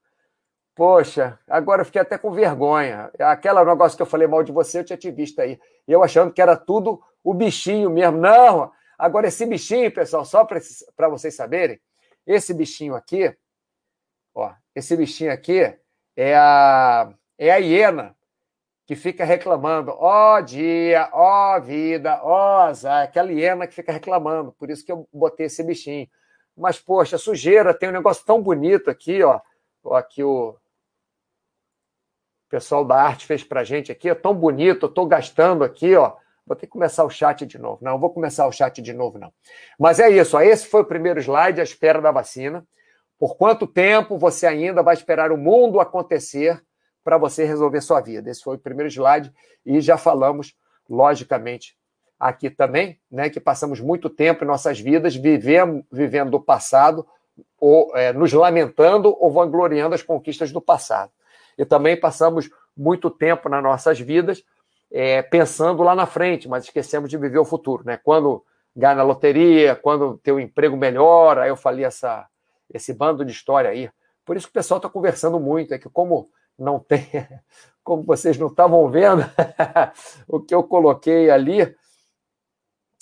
[0.75, 3.11] Poxa, agora eu fiquei até com vergonha.
[3.19, 5.61] Aquele negócio que eu falei mal de você, eu tinha te visto aí.
[5.87, 8.19] Eu achando que era tudo o bichinho mesmo.
[8.19, 11.81] Não, agora esse bichinho, pessoal, só para vocês saberem,
[12.31, 13.37] esse bichinho aqui,
[14.35, 15.77] ó, esse bichinho aqui
[16.17, 18.17] é a, é a hiena
[18.87, 23.75] que fica reclamando, ó oh, dia, ó oh, vida, ó oh, azar, aquela hiena que
[23.75, 26.09] fica reclamando, por isso que eu botei esse bichinho.
[26.57, 29.41] Mas, poxa, sujeira, tem um negócio tão bonito aqui, ó,
[29.83, 30.57] ó aqui o
[32.49, 36.17] pessoal da arte fez pra gente aqui, é tão bonito, eu tô gastando aqui, ó,
[36.47, 37.79] Vou ter que começar o chat de novo.
[37.83, 39.33] Não, vou começar o chat de novo, não.
[39.79, 40.37] Mas é isso.
[40.37, 40.41] Ó.
[40.41, 42.67] Esse foi o primeiro slide, a espera da vacina.
[43.19, 46.61] Por quanto tempo você ainda vai esperar o mundo acontecer
[47.05, 48.31] para você resolver sua vida?
[48.31, 49.33] Esse foi o primeiro slide
[49.65, 50.55] e já falamos,
[50.89, 51.77] logicamente,
[52.19, 57.07] aqui também, né, que passamos muito tempo em nossas vidas vivendo, vivendo do passado,
[57.59, 61.13] ou é, nos lamentando ou vangloriando as conquistas do passado.
[61.57, 64.43] E também passamos muito tempo nas nossas vidas
[64.91, 67.97] é, pensando lá na frente, mas esquecemos de viver o futuro, né?
[67.97, 72.27] Quando ganha na loteria, quando teu emprego melhora, aí eu falei essa,
[72.73, 73.91] esse bando de história aí.
[74.25, 77.07] Por isso que o pessoal está conversando muito, é que como não tem,
[77.83, 79.23] como vocês não estavam vendo,
[80.27, 81.75] o que eu coloquei ali,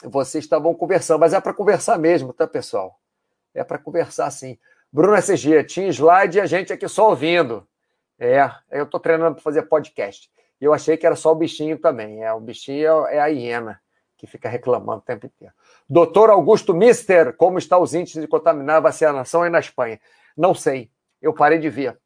[0.04, 2.98] vocês estavam conversando, mas é para conversar mesmo, tá, pessoal?
[3.54, 4.58] É para conversar sim.
[4.92, 7.66] Bruno SG, tinha slide e a gente aqui só ouvindo.
[8.18, 10.30] É, eu estou treinando para fazer podcast.
[10.60, 12.22] Eu achei que era só o bichinho também.
[12.22, 13.80] É, o bichinho é a hiena
[14.16, 15.54] que fica reclamando o tempo inteiro.
[15.88, 20.00] Doutor Augusto Mister, como está os índices de contaminar vacinação aí na Espanha?
[20.36, 20.90] Não sei.
[21.22, 21.98] Eu parei de ver.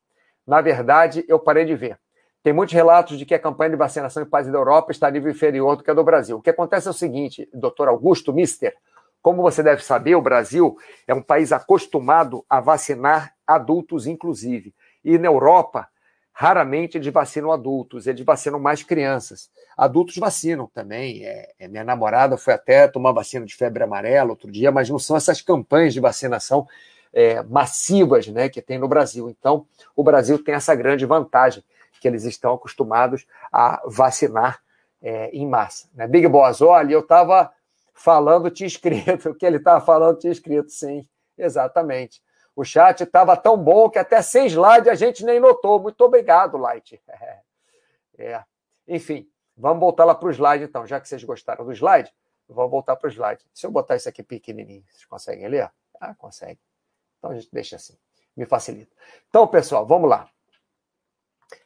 [0.46, 1.98] Na verdade, eu parei de ver.
[2.42, 5.10] Tem muitos relatos de que a campanha de vacinação em países da Europa está a
[5.10, 6.36] nível inferior do que a do Brasil.
[6.36, 8.74] O que acontece é o seguinte, doutor Augusto Mister,
[9.22, 14.74] como você deve saber, o Brasil é um país acostumado a vacinar adultos, inclusive.
[15.04, 15.88] E na Europa,
[16.32, 19.50] raramente eles vacinam adultos, eles vacinam mais crianças.
[19.76, 21.24] Adultos vacinam também.
[21.24, 24.98] É, é, minha namorada foi até tomar vacina de febre amarela outro dia, mas não
[24.98, 26.66] são essas campanhas de vacinação
[27.12, 29.28] é, massivas né, que tem no Brasil.
[29.28, 31.62] Então, o Brasil tem essa grande vantagem
[32.00, 34.60] que eles estão acostumados a vacinar
[35.00, 35.88] é, em massa.
[35.94, 36.08] Né?
[36.08, 37.52] Big Boss, olha, eu estava
[37.94, 41.06] falando, tinha escrito, o que ele estava falando tinha escrito, sim,
[41.38, 42.20] exatamente.
[42.54, 45.80] O chat estava tão bom que até sem slide a gente nem notou.
[45.80, 47.00] Muito obrigado, Light.
[48.18, 48.44] É.
[48.86, 50.86] Enfim, vamos voltar lá para o slide, então.
[50.86, 52.12] Já que vocês gostaram do slide,
[52.46, 53.42] vamos voltar para o slide.
[53.52, 55.72] Se eu botar isso aqui pequenininho, vocês conseguem ler?
[55.98, 56.60] Ah, consegue.
[57.18, 57.96] Então a gente deixa assim.
[58.36, 58.94] Me facilita.
[59.28, 60.28] Então, pessoal, vamos lá.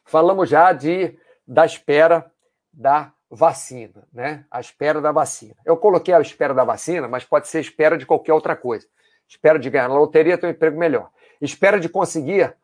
[0.05, 2.31] Falamos já de da espera
[2.71, 4.45] da vacina, né?
[4.49, 5.55] A espera da vacina.
[5.65, 8.87] Eu coloquei a espera da vacina, mas pode ser espera de qualquer outra coisa.
[9.27, 11.09] Espera de ganhar na loteria, ter um emprego melhor.
[11.41, 12.55] Espera de conseguir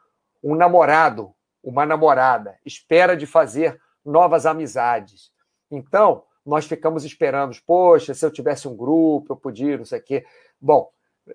[0.44, 2.58] um namorado, uma namorada.
[2.66, 5.32] Espera de fazer novas amizades.
[5.70, 10.04] Então, nós ficamos esperando, poxa, se eu tivesse um grupo, eu podia, não sei o
[10.04, 10.26] quê.
[10.60, 10.90] Bom,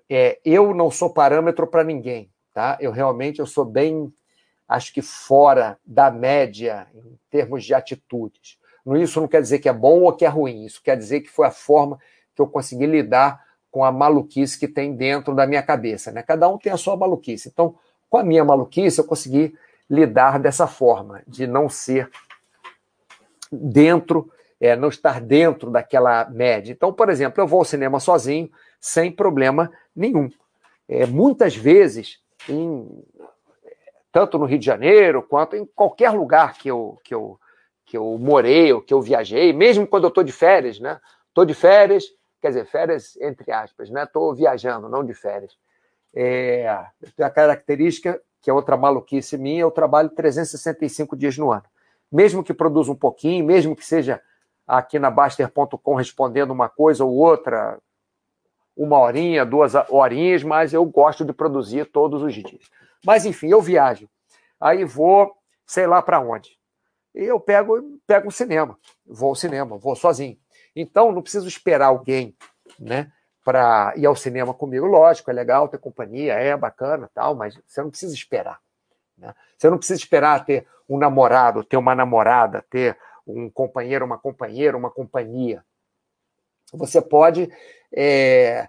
[0.09, 2.77] é, eu não sou parâmetro para ninguém, tá?
[2.79, 4.13] Eu realmente eu sou bem
[4.67, 8.59] acho que fora da média em termos de atitudes.
[9.01, 11.29] Isso não quer dizer que é bom ou que é ruim, isso quer dizer que
[11.29, 11.99] foi a forma
[12.35, 16.11] que eu consegui lidar com a maluquice que tem dentro da minha cabeça.
[16.11, 16.23] Né?
[16.23, 17.49] Cada um tem a sua maluquice.
[17.49, 17.75] Então,
[18.09, 19.55] com a minha maluquice, eu consegui
[19.89, 22.09] lidar dessa forma, de não ser
[23.51, 26.71] dentro, é, não estar dentro daquela média.
[26.71, 30.29] Então, por exemplo, eu vou ao cinema sozinho, sem problema nenhum.
[30.87, 33.03] É, muitas vezes, em
[34.11, 37.39] tanto no Rio de Janeiro quanto em qualquer lugar que eu, que eu,
[37.85, 40.99] que eu morei ou que eu viajei, mesmo quando eu estou de férias, né?
[41.27, 42.05] Estou de férias,
[42.41, 44.03] quer dizer, férias entre aspas, né?
[44.03, 45.57] Estou viajando, não de férias.
[46.13, 46.67] É,
[47.19, 51.65] a característica, que é outra maluquice minha, eu trabalho 365 dias no ano.
[52.11, 54.21] Mesmo que produza um pouquinho, mesmo que seja
[54.67, 57.79] aqui na Baster.com respondendo uma coisa ou outra,
[58.75, 62.69] uma horinha, duas horinhas, mas eu gosto de produzir todos os dias.
[63.05, 64.09] Mas, enfim, eu viajo.
[64.59, 66.57] Aí vou, sei lá para onde.
[67.13, 68.77] E eu pego, pego um cinema.
[69.05, 70.37] Vou ao cinema, vou sozinho.
[70.75, 72.35] Então, não preciso esperar alguém,
[72.79, 73.11] né?
[73.43, 74.85] Para ir ao cinema comigo.
[74.85, 78.59] Lógico, é legal ter companhia, é bacana tal, mas você não precisa esperar.
[79.17, 79.33] Né?
[79.57, 84.77] Você não precisa esperar ter um namorado, ter uma namorada, ter um companheiro, uma companheira,
[84.77, 85.63] uma companhia.
[86.73, 87.51] Você pode,
[87.91, 88.67] é,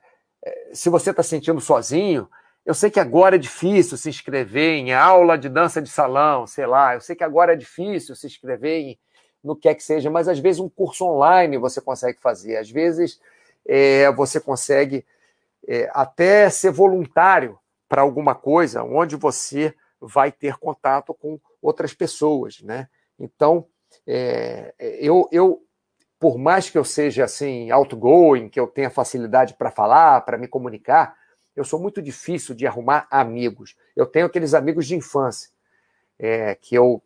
[0.72, 2.28] se você está sentindo sozinho,
[2.64, 6.66] eu sei que agora é difícil se inscrever em aula de dança de salão, sei
[6.66, 6.94] lá.
[6.94, 8.98] Eu sei que agora é difícil se inscrever em,
[9.42, 12.56] no que é que seja, mas às vezes um curso online você consegue fazer.
[12.56, 13.20] Às vezes
[13.66, 15.04] é, você consegue
[15.66, 22.60] é, até ser voluntário para alguma coisa onde você vai ter contato com outras pessoas,
[22.62, 22.88] né?
[23.18, 23.66] Então,
[24.06, 25.62] é, eu, eu,
[26.18, 30.48] por mais que eu seja assim outgoing, que eu tenha facilidade para falar, para me
[30.48, 31.14] comunicar,
[31.54, 33.76] eu sou muito difícil de arrumar amigos.
[33.94, 35.50] Eu tenho aqueles amigos de infância,
[36.18, 37.02] é, que eu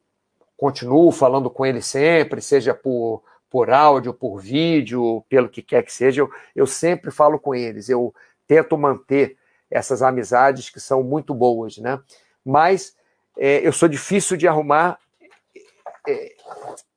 [0.65, 5.93] continuo falando com eles sempre, seja por, por áudio, por vídeo, pelo que quer que
[5.93, 7.91] seja, eu, eu sempre falo com eles.
[7.91, 8.15] Eu
[8.47, 9.37] tento manter
[9.71, 12.01] essas amizades que são muito boas, né?
[12.43, 12.97] Mas
[13.37, 14.99] é, eu sou difícil de arrumar
[16.09, 16.35] é,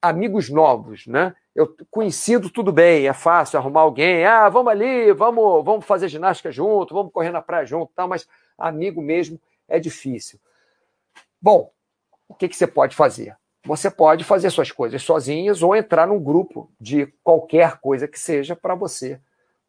[0.02, 1.36] amigos novos, né?
[1.54, 6.54] Eu conhecido tudo bem, é fácil arrumar alguém, ah, vamos ali, vamos, vamos fazer ginástica
[6.54, 8.26] junto, vamos correr na praia junto, tal, mas
[8.58, 10.40] amigo mesmo é difícil.
[11.42, 11.70] Bom,
[12.30, 13.36] o que, que você pode fazer?
[13.68, 18.56] Você pode fazer suas coisas sozinhas ou entrar num grupo de qualquer coisa que seja
[18.56, 19.20] para você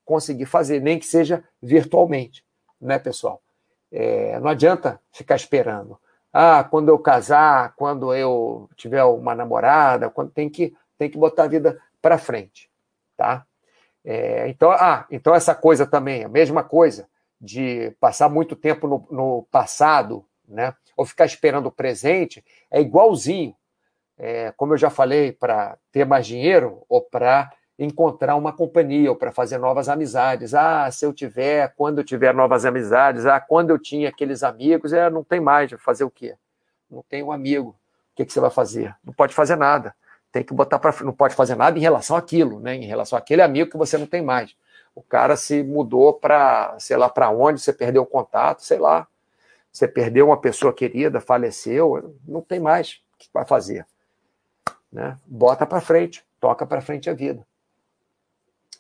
[0.05, 2.45] conseguir fazer, nem que seja virtualmente,
[2.81, 3.43] né, pessoal?
[3.91, 5.99] É, não adianta ficar esperando.
[6.33, 11.45] Ah, quando eu casar, quando eu tiver uma namorada, quando tem que tem que botar
[11.45, 12.71] a vida para frente,
[13.17, 13.45] tá?
[14.05, 17.09] É, então, ah, então essa coisa também, a mesma coisa
[17.41, 20.73] de passar muito tempo no, no passado, né?
[20.97, 23.57] Ou ficar esperando o presente, é igualzinho
[24.19, 29.17] é, como eu já falei, para ter mais dinheiro ou para encontrar uma companhia ou
[29.17, 30.53] para fazer novas amizades.
[30.53, 34.93] Ah, se eu tiver, quando eu tiver novas amizades, ah, quando eu tinha aqueles amigos,
[34.93, 36.35] é, não tem mais, fazer o quê?
[36.91, 37.71] Não tem um amigo.
[37.71, 38.95] O que, que você vai fazer?
[39.05, 39.95] Não pode fazer nada.
[40.33, 42.75] Tem que botar para não pode fazer nada em relação àquilo, né?
[42.75, 44.55] Em relação àquele amigo que você não tem mais.
[44.95, 49.07] O cara se mudou para, sei lá, para onde, você perdeu o contato, sei lá.
[49.71, 53.87] Você perdeu uma pessoa querida, faleceu, não tem mais o que vai fazer.
[54.92, 55.18] Né?
[55.27, 57.46] Bota para frente, toca para frente a vida.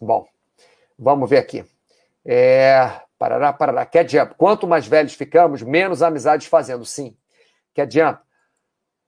[0.00, 0.26] Bom,
[0.98, 1.64] vamos ver aqui.
[2.24, 3.86] É, parará, parará.
[3.86, 4.34] Que adianta?
[4.34, 6.84] Quanto mais velhos ficamos, menos amizades fazendo.
[6.84, 7.16] Sim.
[7.74, 8.22] Que adianta?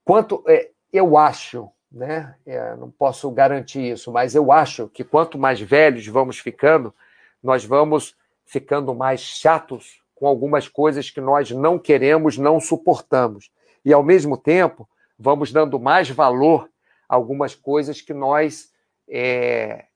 [0.04, 0.42] Quanto.
[0.48, 2.34] É, eu acho, né?
[2.44, 6.94] É, não posso garantir isso, mas eu acho que quanto mais velhos vamos ficando,
[7.42, 13.50] nós vamos ficando mais chatos com algumas coisas que nós não queremos, não suportamos.
[13.84, 16.68] E, ao mesmo tempo, vamos dando mais valor
[17.10, 18.70] algumas coisas que nós
[19.08, 19.86] é,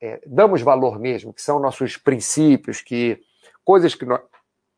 [0.00, 3.20] é, damos valor mesmo, que são nossos princípios, que
[3.64, 4.22] coisas que nós.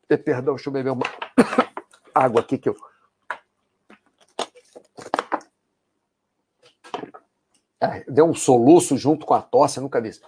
[0.09, 1.05] Eh, perdão, deixa eu beber uma
[2.15, 2.75] água aqui que eu.
[8.07, 10.21] deu um soluço junto com a tosse, nunca vi isso.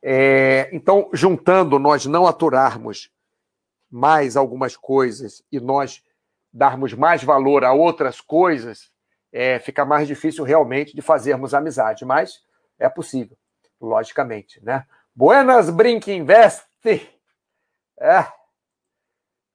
[0.00, 3.10] É, então, juntando, nós não aturarmos
[3.90, 6.04] mais algumas coisas e nós
[6.52, 8.93] darmos mais valor a outras coisas,
[9.34, 12.40] é, fica mais difícil realmente de fazermos amizade, mas
[12.78, 13.36] é possível
[13.80, 14.86] logicamente, né?
[15.12, 16.64] Buenas Brink Invest.
[18.00, 18.24] É.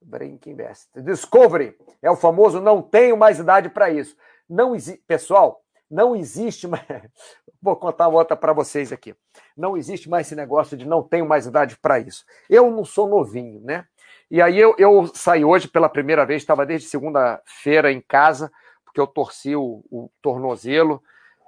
[0.02, 0.90] Brink Invest.
[1.02, 4.18] Discovery é o famoso não tenho mais idade para isso.
[4.50, 4.74] Não
[5.08, 6.84] pessoal, não existe mais.
[7.62, 9.16] Vou contar outra para vocês aqui.
[9.56, 12.26] Não existe mais esse negócio de não tenho mais idade para isso.
[12.50, 13.86] Eu não sou novinho, né?
[14.30, 18.52] E aí eu, eu saí hoje pela primeira vez, estava desde segunda-feira em casa,
[19.00, 21.02] eu torci o, o tornozelo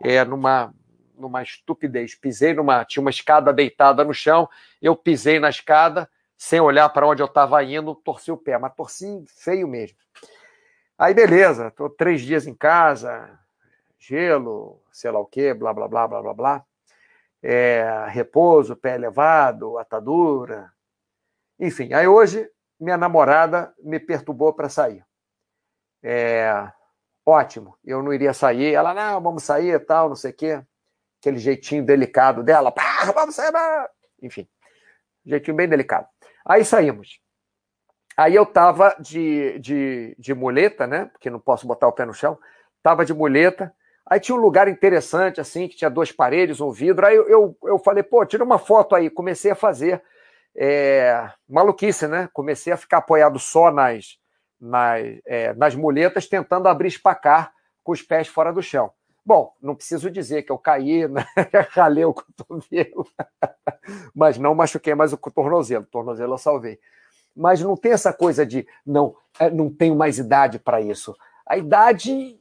[0.04, 0.74] é, numa
[1.22, 2.16] numa estupidez.
[2.16, 2.84] Pisei numa.
[2.84, 4.50] Tinha uma escada deitada no chão,
[4.82, 8.74] eu pisei na escada, sem olhar para onde eu estava indo, torci o pé, mas
[8.74, 9.98] torci feio mesmo.
[10.98, 13.40] Aí, beleza, estou três dias em casa,
[13.98, 16.66] gelo, sei lá o quê, blá, blá, blá, blá, blá, blá.
[17.44, 20.72] É, repouso, pé elevado, atadura.
[21.60, 25.04] Enfim, aí hoje minha namorada me perturbou para sair.
[26.04, 26.72] É,
[27.32, 28.74] ótimo, eu não iria sair.
[28.74, 30.62] Ela, não, vamos sair e tal, não sei o quê
[31.22, 33.88] aquele jeitinho delicado dela, pá, vamos sair, pá.
[34.22, 34.48] enfim,
[35.24, 36.08] jeitinho bem delicado.
[36.44, 37.22] Aí saímos.
[38.18, 41.06] Aí eu tava de, de, de muleta, né?
[41.06, 42.38] Porque não posso botar o pé no chão.
[42.84, 43.74] Tava de muleta.
[44.06, 47.06] Aí tinha um lugar interessante, assim, que tinha duas paredes, um vidro.
[47.06, 49.10] Aí eu, eu, eu falei, pô, tira uma foto aí.
[49.10, 50.04] Comecei a fazer
[50.56, 52.28] é, maluquice, né?
[52.34, 54.18] Comecei a ficar apoiado só nas,
[54.62, 57.52] nas, é, nas muletas, tentando abrir espacar
[57.84, 58.92] com os pés fora do chão.
[59.26, 61.26] Bom, não preciso dizer que eu caí, né?
[61.70, 63.08] ralei o cotovelo,
[64.14, 65.84] mas não machuquei mais o tornozelo.
[65.84, 66.80] O tornozelo eu salvei.
[67.36, 71.16] Mas não tem essa coisa de não, é, não tenho mais idade para isso.
[71.48, 72.40] A idade,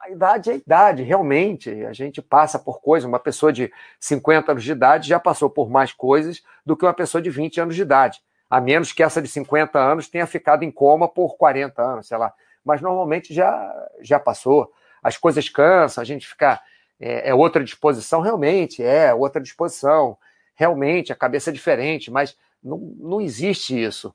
[0.00, 1.70] a idade é a idade, realmente.
[1.84, 3.08] A gente passa por coisas.
[3.08, 6.94] Uma pessoa de 50 anos de idade já passou por mais coisas do que uma
[6.94, 8.22] pessoa de 20 anos de idade.
[8.52, 12.18] A menos que essa de 50 anos tenha ficado em coma por 40 anos, sei
[12.18, 12.34] lá.
[12.62, 14.70] Mas normalmente já, já passou
[15.02, 16.60] as coisas cansam, a gente fica.
[17.00, 20.18] É, é outra disposição, realmente, é outra disposição.
[20.54, 24.14] Realmente, a cabeça é diferente, mas não, não existe isso.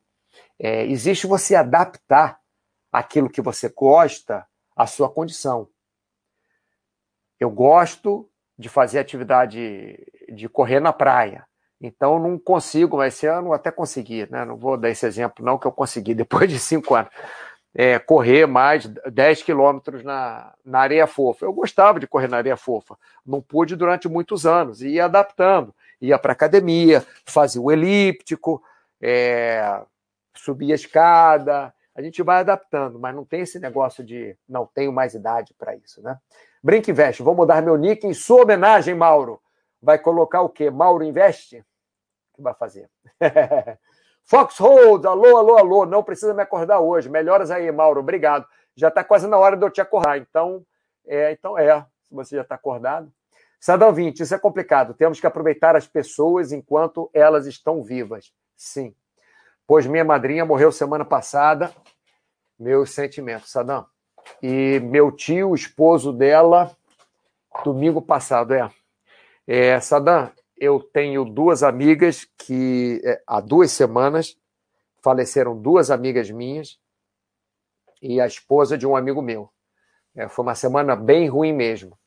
[0.59, 2.39] É, existe você adaptar
[2.91, 4.45] aquilo que você gosta
[4.75, 5.67] à sua condição.
[7.39, 9.97] Eu gosto de fazer atividade
[10.29, 11.43] de correr na praia.
[11.79, 14.43] Então não consigo, esse ano até consegui, né?
[14.45, 17.11] Não vou dar esse exemplo, não, que eu consegui depois de cinco anos
[17.79, 21.45] é, correr mais 10 quilômetros na, na areia fofa.
[21.45, 22.97] Eu gostava de correr na areia fofa.
[23.23, 24.81] Não pude durante muitos anos.
[24.81, 25.75] E ia adaptando.
[26.01, 28.63] Ia para academia, fazia o elíptico,
[28.99, 29.79] é,
[30.35, 31.73] subia a escada.
[31.95, 35.75] A gente vai adaptando, mas não tem esse negócio de não tenho mais idade para
[35.75, 36.17] isso, né?
[36.63, 39.39] Brinque Investe, vou mudar meu nick em sua homenagem, Mauro.
[39.81, 40.71] Vai colocar o quê?
[40.71, 41.63] Mauro Investe?
[42.37, 42.89] Que vai fazer?
[44.23, 47.09] Foxhold, alô, alô, alô, não precisa me acordar hoje.
[47.09, 48.47] Melhoras aí, Mauro, obrigado.
[48.75, 50.63] Já está quase na hora de eu te acordar, então
[51.07, 53.11] é, então é, se você já está acordado.
[53.59, 54.93] Sadão 20, isso é complicado.
[54.93, 58.31] Temos que aproveitar as pessoas enquanto elas estão vivas.
[58.55, 58.93] Sim.
[59.65, 61.73] Pois minha madrinha morreu semana passada.
[62.59, 63.87] Meus sentimentos, Sadão.
[64.43, 66.75] E meu tio, esposo dela,
[67.63, 68.69] domingo passado, é.
[69.47, 74.37] é Sadam, eu tenho duas amigas que é, há duas semanas
[75.01, 76.79] faleceram duas amigas minhas
[78.01, 79.49] e a esposa de um amigo meu.
[80.15, 81.97] É, foi uma semana bem ruim mesmo.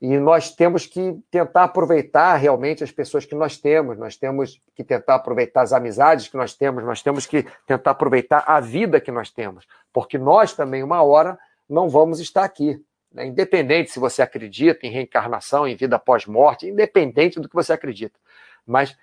[0.00, 4.82] E nós temos que tentar aproveitar realmente as pessoas que nós temos, nós temos que
[4.82, 9.10] tentar aproveitar as amizades que nós temos, nós temos que tentar aproveitar a vida que
[9.10, 12.82] nós temos, porque nós também, uma hora, não vamos estar aqui.
[13.14, 13.26] Né?
[13.26, 18.18] Independente se você acredita em reencarnação, em vida pós-morte, independente do que você acredita.
[18.66, 18.96] Mas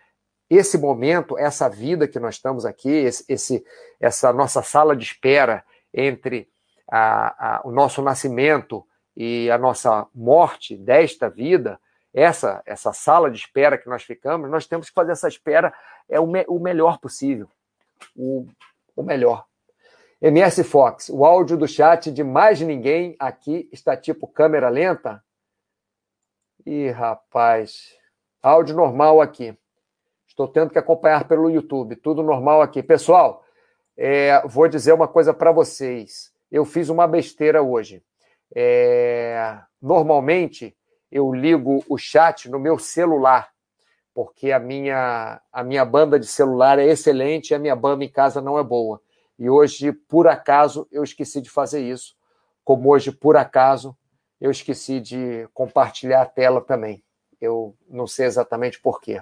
[0.49, 3.65] esse momento, essa vida que nós estamos aqui, esse, esse
[3.99, 6.49] essa nossa sala de espera entre
[6.91, 8.85] a, a, o nosso nascimento
[9.15, 11.79] e a nossa morte desta vida,
[12.13, 15.73] essa essa sala de espera que nós ficamos, nós temos que fazer essa espera
[16.09, 17.47] é o, me, o melhor possível.
[18.15, 18.45] O,
[18.95, 19.45] o melhor.
[20.21, 25.23] MS Fox, o áudio do chat de mais ninguém aqui está tipo câmera lenta?
[26.63, 27.97] Ih, rapaz.
[28.39, 29.57] Áudio normal aqui.
[30.27, 31.95] Estou tendo que acompanhar pelo YouTube.
[31.95, 32.83] Tudo normal aqui.
[32.83, 33.43] Pessoal,
[33.97, 36.31] é, vou dizer uma coisa para vocês.
[36.51, 38.03] Eu fiz uma besteira hoje.
[38.55, 40.77] É, normalmente,
[41.11, 43.49] eu ligo o chat no meu celular,
[44.13, 48.09] porque a minha, a minha banda de celular é excelente e a minha banda em
[48.09, 49.01] casa não é boa.
[49.41, 52.15] E hoje, por acaso, eu esqueci de fazer isso.
[52.63, 53.97] Como hoje, por acaso,
[54.39, 57.03] eu esqueci de compartilhar a tela também.
[57.41, 59.19] Eu não sei exatamente por quê.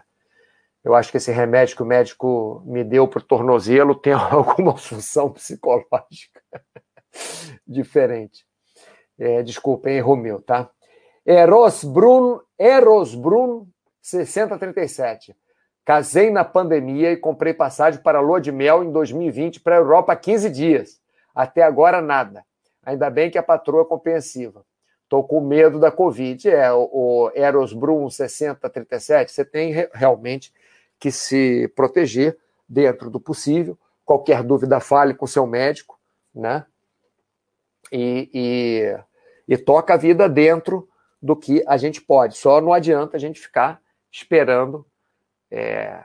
[0.84, 4.76] Eu acho que esse remédio que o médico me deu para o tornozelo tem alguma
[4.76, 6.44] função psicológica
[7.66, 8.46] diferente.
[9.18, 10.70] É, desculpa, erro meu, tá?
[11.26, 13.70] Erosbrun, Erosbrun
[14.02, 15.34] 6037.
[15.90, 19.80] Casei na pandemia e comprei passagem para a lua de mel em 2020 para a
[19.80, 21.02] Europa há 15 dias.
[21.34, 22.46] Até agora, nada.
[22.86, 24.64] Ainda bem que a patroa é compreensiva.
[25.02, 26.48] Estou com medo da Covid.
[26.48, 30.54] É, o Erosbrum 6037, você tem realmente
[31.00, 32.38] que se proteger
[32.70, 33.76] dentro do possível.
[34.06, 36.00] Qualquer dúvida, fale com seu médico,
[36.36, 36.68] né?
[37.92, 40.88] E, e, e toca a vida dentro
[41.20, 42.38] do que a gente pode.
[42.38, 43.82] Só não adianta a gente ficar
[44.12, 44.86] esperando
[45.52, 46.04] é,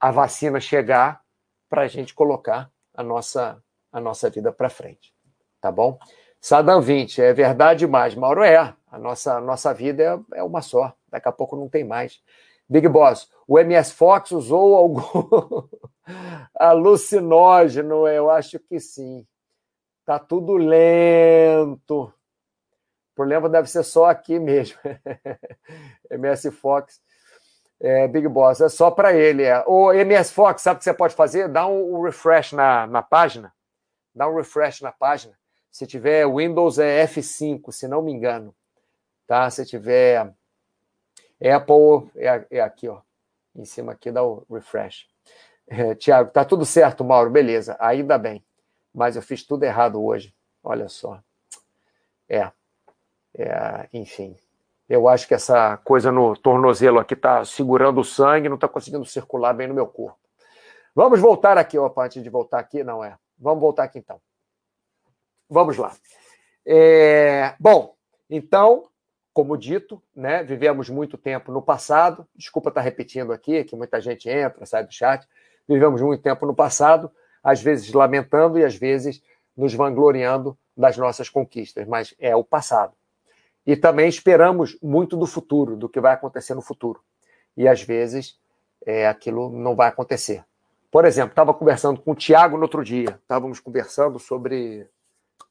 [0.00, 1.20] a vacina chegar
[1.68, 3.62] para a gente colocar a nossa,
[3.92, 5.14] a nossa vida para frente.
[5.60, 5.98] Tá bom?
[6.40, 8.14] Sadam 20, é verdade demais.
[8.14, 8.74] Mauro, é.
[8.86, 10.94] A nossa, a nossa vida é, é uma só.
[11.08, 12.20] Daqui a pouco não tem mais.
[12.68, 15.68] Big Boss, o MS Fox usou algum
[16.54, 18.06] alucinógeno?
[18.08, 19.26] Eu acho que sim.
[20.04, 22.04] Tá tudo lento.
[22.04, 24.78] O problema deve ser só aqui mesmo.
[26.10, 27.00] MS Fox,
[27.80, 29.42] é, Big Boss, é só para ele.
[29.42, 29.62] É.
[29.66, 31.48] O MS Fox, sabe o que você pode fazer?
[31.48, 33.52] Dá um refresh na, na página.
[34.14, 35.36] Dá um refresh na página.
[35.70, 38.54] Se tiver Windows é F5, se não me engano.
[39.26, 39.50] Tá?
[39.50, 40.32] Se tiver
[41.40, 43.00] Apple é, é aqui, ó.
[43.54, 45.06] Em cima aqui dá o refresh.
[45.66, 47.76] É, Tiago, tá tudo certo, Mauro, beleza.
[47.80, 48.44] Ainda bem.
[48.94, 50.34] Mas eu fiz tudo errado hoje.
[50.62, 51.20] Olha só.
[52.28, 52.50] É.
[53.36, 54.36] é enfim.
[54.88, 59.04] Eu acho que essa coisa no tornozelo aqui está segurando o sangue, não está conseguindo
[59.04, 60.18] circular bem no meu corpo.
[60.94, 63.16] Vamos voltar aqui, opa, antes de voltar aqui, não é.
[63.38, 64.20] Vamos voltar aqui então.
[65.48, 65.92] Vamos lá.
[66.64, 67.94] É, bom,
[68.30, 68.88] então,
[69.32, 72.26] como dito, né, vivemos muito tempo no passado.
[72.34, 75.26] Desculpa estar repetindo aqui, que muita gente entra, sai do chat.
[75.68, 77.10] Vivemos muito tempo no passado,
[77.42, 79.20] às vezes lamentando e às vezes
[79.56, 82.94] nos vangloriando das nossas conquistas, mas é o passado.
[83.66, 87.00] E também esperamos muito do futuro, do que vai acontecer no futuro.
[87.56, 88.38] E às vezes
[88.84, 90.44] é, aquilo não vai acontecer.
[90.90, 94.88] Por exemplo, estava conversando com o Tiago no outro dia, estávamos conversando sobre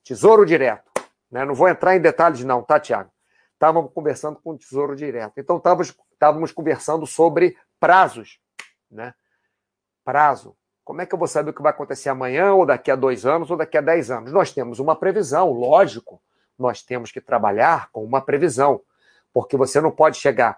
[0.03, 0.89] tesouro direto.
[1.29, 1.43] Né?
[1.43, 3.11] Não vou entrar em detalhes, não, tá, Tiago?
[3.55, 5.39] estávamos conversando com o Tesouro Direto.
[5.39, 8.39] Então, estávamos, estávamos conversando sobre prazos.
[8.91, 9.13] Né?
[10.03, 10.55] Prazo.
[10.83, 13.25] Como é que eu vou saber o que vai acontecer amanhã, ou daqui a dois
[13.25, 14.31] anos, ou daqui a dez anos?
[14.31, 16.21] Nós temos uma previsão, lógico.
[16.57, 18.81] Nós temos que trabalhar com uma previsão.
[19.33, 20.57] Porque você não pode chegar.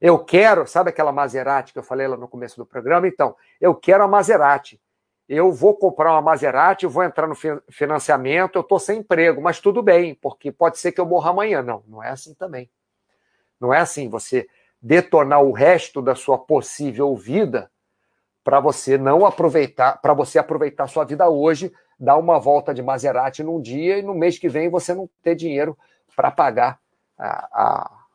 [0.00, 3.08] Eu quero, sabe aquela Maserati que eu falei lá no começo do programa?
[3.08, 4.80] Então, eu quero a Maserati
[5.28, 7.34] eu vou comprar uma Maserati, vou entrar no
[7.68, 11.62] financiamento, eu estou sem emprego, mas tudo bem, porque pode ser que eu morra amanhã.
[11.62, 12.70] Não, não é assim também.
[13.60, 14.48] Não é assim você
[14.80, 17.70] detonar o resto da sua possível vida
[18.44, 23.42] para você não aproveitar, para você aproveitar sua vida hoje, dar uma volta de Maserati
[23.42, 25.76] num dia e no mês que vem você não ter dinheiro
[26.14, 26.78] para pagar
[27.18, 28.06] a, a,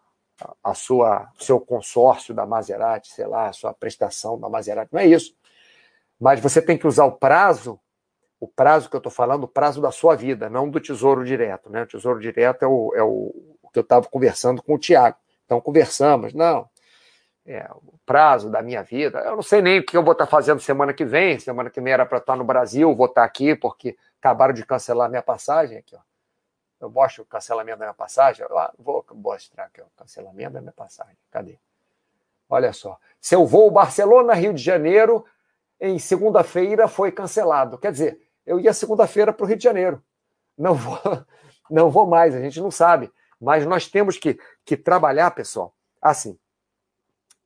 [0.64, 4.94] a sua seu consórcio da Maserati, sei lá, a sua prestação da Maserati.
[4.94, 5.36] Não é isso.
[6.20, 7.80] Mas você tem que usar o prazo,
[8.40, 11.70] o prazo que eu estou falando, o prazo da sua vida, não do tesouro direto.
[11.70, 11.84] Né?
[11.84, 15.18] O tesouro direto é o, é o, o que eu estava conversando com o Tiago.
[15.46, 16.70] Então, conversamos, não,
[17.52, 19.20] é, o prazo da minha vida.
[19.20, 21.40] Eu não sei nem o que eu vou estar fazendo semana que vem.
[21.40, 25.10] Semana que vem era para estar no Brasil, vou estar aqui porque acabaram de cancelar
[25.10, 26.00] minha passagem aqui, ó.
[26.80, 28.44] Eu mostro o cancelamento da minha passagem.
[28.50, 31.16] Ah, vou mostrar aqui o cancelamento da minha passagem.
[31.30, 31.60] Cadê?
[32.50, 32.98] Olha só.
[33.20, 35.24] Seu voo Barcelona-Rio de Janeiro
[35.80, 37.78] em segunda-feira foi cancelado.
[37.78, 40.04] Quer dizer, eu ia segunda-feira para o Rio de Janeiro.
[40.58, 41.00] Não vou,
[41.70, 43.12] não vou mais, a gente não sabe.
[43.40, 46.38] Mas nós temos que, que trabalhar, pessoal, assim.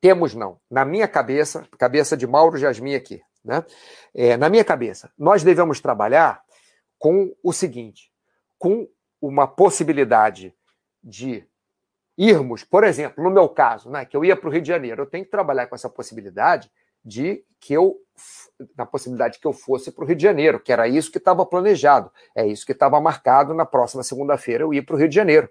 [0.02, 0.60] Temos não.
[0.70, 3.66] Na minha cabeça, cabeça de Mauro Jasmin aqui, né?
[4.14, 6.41] É, na minha cabeça, nós devemos trabalhar
[6.98, 8.12] com o seguinte:
[8.58, 8.88] com
[9.22, 10.54] uma possibilidade
[11.04, 11.48] de
[12.18, 15.04] irmos, por exemplo, no meu caso, né, que eu ia para o Rio de Janeiro,
[15.04, 16.72] eu tenho que trabalhar com essa possibilidade
[17.04, 17.98] de que eu,
[18.76, 21.46] na possibilidade que eu fosse para o Rio de Janeiro, que era isso que estava
[21.46, 25.16] planejado, é isso que estava marcado na próxima segunda-feira eu ir para o Rio de
[25.16, 25.50] Janeiro.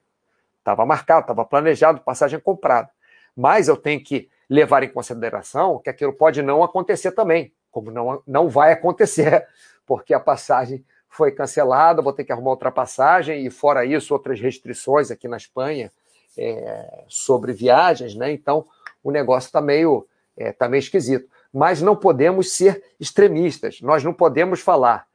[0.59, 2.91] Estava marcado, estava planejado, passagem comprada.
[3.37, 8.23] Mas eu tenho que levar em consideração que aquilo pode não acontecer também, como não,
[8.27, 9.47] não vai acontecer,
[9.87, 14.41] porque a passagem foi cancelada, vou ter que arrumar outra passagem, e fora isso, outras
[14.41, 15.93] restrições aqui na Espanha
[16.37, 18.33] é, sobre viagens, né?
[18.33, 18.67] Então
[19.03, 21.29] o negócio está meio, é, tá meio esquisito.
[21.53, 25.07] Mas não podemos ser extremistas, nós não podemos falar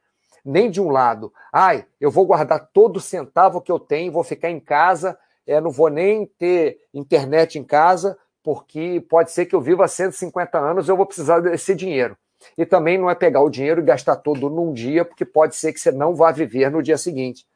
[0.42, 4.48] nem de um lado, ai, eu vou guardar todo centavo que eu tenho, vou ficar
[4.48, 5.18] em casa
[5.50, 10.58] é, não vou nem ter internet em casa, porque pode ser que eu viva 150
[10.58, 12.16] anos eu vou precisar desse dinheiro.
[12.56, 15.72] E também não é pegar o dinheiro e gastar todo num dia, porque pode ser
[15.72, 17.46] que você não vá viver no dia seguinte.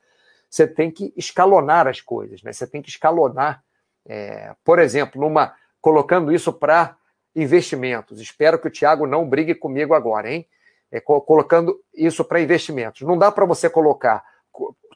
[0.49, 2.53] Você tem que escalonar as coisas, né?
[2.53, 3.65] Você tem que escalonar,
[4.07, 6.97] é, por exemplo, numa colocando isso para
[7.35, 8.21] investimentos.
[8.21, 10.47] Espero que o Tiago não brigue comigo agora, hein?
[10.93, 13.03] É, colocando isso para investimentos.
[13.03, 14.25] Não dá para você colocar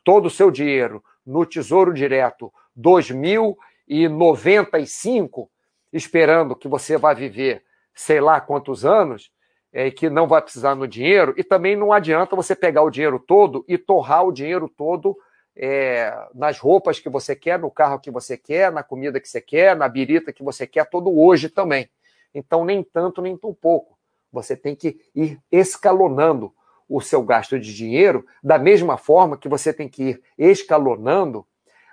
[0.05, 5.51] todo o seu dinheiro no Tesouro Direto 2095,
[5.93, 7.63] esperando que você vai viver
[7.99, 9.29] sei lá quantos anos,
[9.73, 13.19] é, que não vai precisar no dinheiro, e também não adianta você pegar o dinheiro
[13.19, 15.19] todo e torrar o dinheiro todo
[15.57, 19.41] é, nas roupas que você quer, no carro que você quer, na comida que você
[19.41, 21.91] quer, na birita que você quer, todo hoje também.
[22.33, 23.99] Então, nem tanto, nem tão pouco.
[24.33, 26.55] Você tem que ir escalonando
[26.89, 31.45] o seu gasto de dinheiro, da mesma forma que você tem que ir escalonando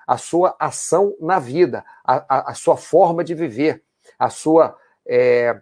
[0.06, 3.84] a sua ação na vida, a, a, a sua forma de viver,
[4.18, 5.62] a sua, é,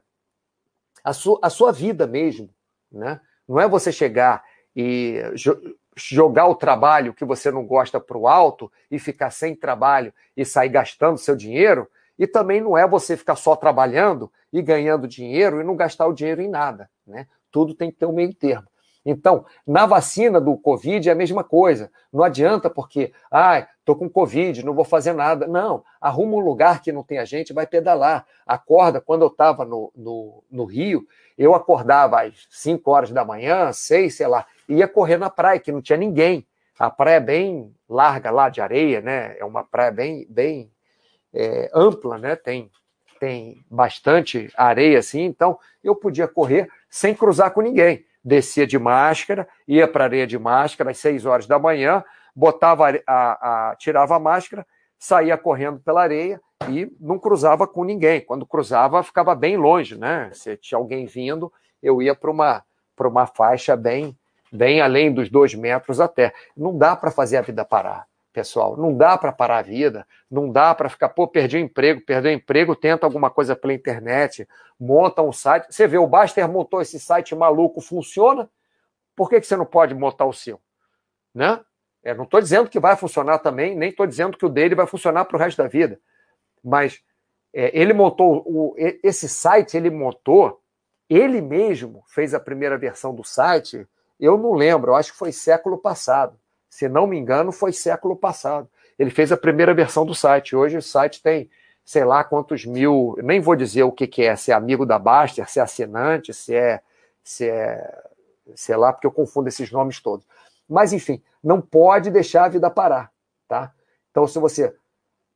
[1.04, 2.50] a sua, a sua vida mesmo.
[2.92, 3.20] Né?
[3.48, 4.44] Não é você chegar
[4.76, 5.56] e jo
[5.96, 10.44] jogar o trabalho que você não gosta para o alto e ficar sem trabalho e
[10.44, 11.88] sair gastando seu dinheiro.
[12.18, 16.14] E também não é você ficar só trabalhando e ganhando dinheiro e não gastar o
[16.14, 16.90] dinheiro em nada.
[17.06, 17.28] Né?
[17.52, 18.68] Tudo tem que ter um meio termo.
[19.06, 21.92] Então, na vacina do Covid é a mesma coisa.
[22.12, 25.46] Não adianta porque, ah, tô com Covid, não vou fazer nada.
[25.46, 28.26] Não, arruma um lugar que não tenha gente, vai pedalar.
[28.46, 31.06] Acorda, quando eu estava no, no, no, Rio,
[31.38, 35.60] eu acordava às 5 horas da manhã, 6, sei lá, e ia correr na praia,
[35.60, 36.48] que não tinha ninguém.
[36.80, 39.38] A praia é bem larga lá de areia, né?
[39.38, 40.72] É uma praia bem, bem
[41.34, 42.38] é, ampla, né?
[42.38, 42.72] Tem,
[43.20, 49.48] tem bastante areia assim, então eu podia correr sem cruzar com ninguém descia de máscara,
[49.68, 52.04] ia para a areia de máscara às 6 horas da manhã,
[52.36, 54.66] botava a, a, a, tirava a máscara,
[54.98, 58.22] saía correndo pela areia e não cruzava com ninguém.
[58.22, 60.30] Quando cruzava, ficava bem longe, né?
[60.34, 61.52] Se tinha alguém vindo,
[61.82, 62.64] eu ia para uma,
[63.00, 64.18] uma faixa bem,
[64.52, 66.34] bem além dos dois metros até.
[66.56, 68.76] Não dá para fazer a vida parar pessoal.
[68.76, 72.32] Não dá para parar a vida, não dá para ficar, pô, perdi o emprego, perdeu
[72.32, 74.48] o emprego, tenta alguma coisa pela internet,
[74.80, 75.68] monta um site.
[75.70, 78.50] Você vê, o Baster montou esse site maluco, funciona?
[79.16, 80.60] Por que, que você não pode montar o seu?
[81.34, 81.60] Né?
[82.04, 84.88] Eu não estou dizendo que vai funcionar também, nem estou dizendo que o dele vai
[84.88, 86.00] funcionar para o resto da vida.
[86.64, 87.02] Mas
[87.54, 90.60] é, ele montou o, esse site, ele montou,
[91.08, 93.88] ele mesmo fez a primeira versão do site,
[94.20, 96.38] eu não lembro, eu acho que foi século passado
[96.74, 98.68] se não me engano, foi século passado.
[98.98, 100.56] Ele fez a primeira versão do site.
[100.56, 101.48] Hoje o site tem,
[101.86, 104.98] sei lá quantos mil, nem vou dizer o que, que é, se é amigo da
[104.98, 106.82] Baster, se é assinante, se é,
[107.24, 108.04] se é,
[108.56, 110.26] sei lá, porque eu confundo esses nomes todos.
[110.68, 113.12] Mas, enfim, não pode deixar a vida parar,
[113.48, 113.72] tá?
[114.10, 114.76] Então, se você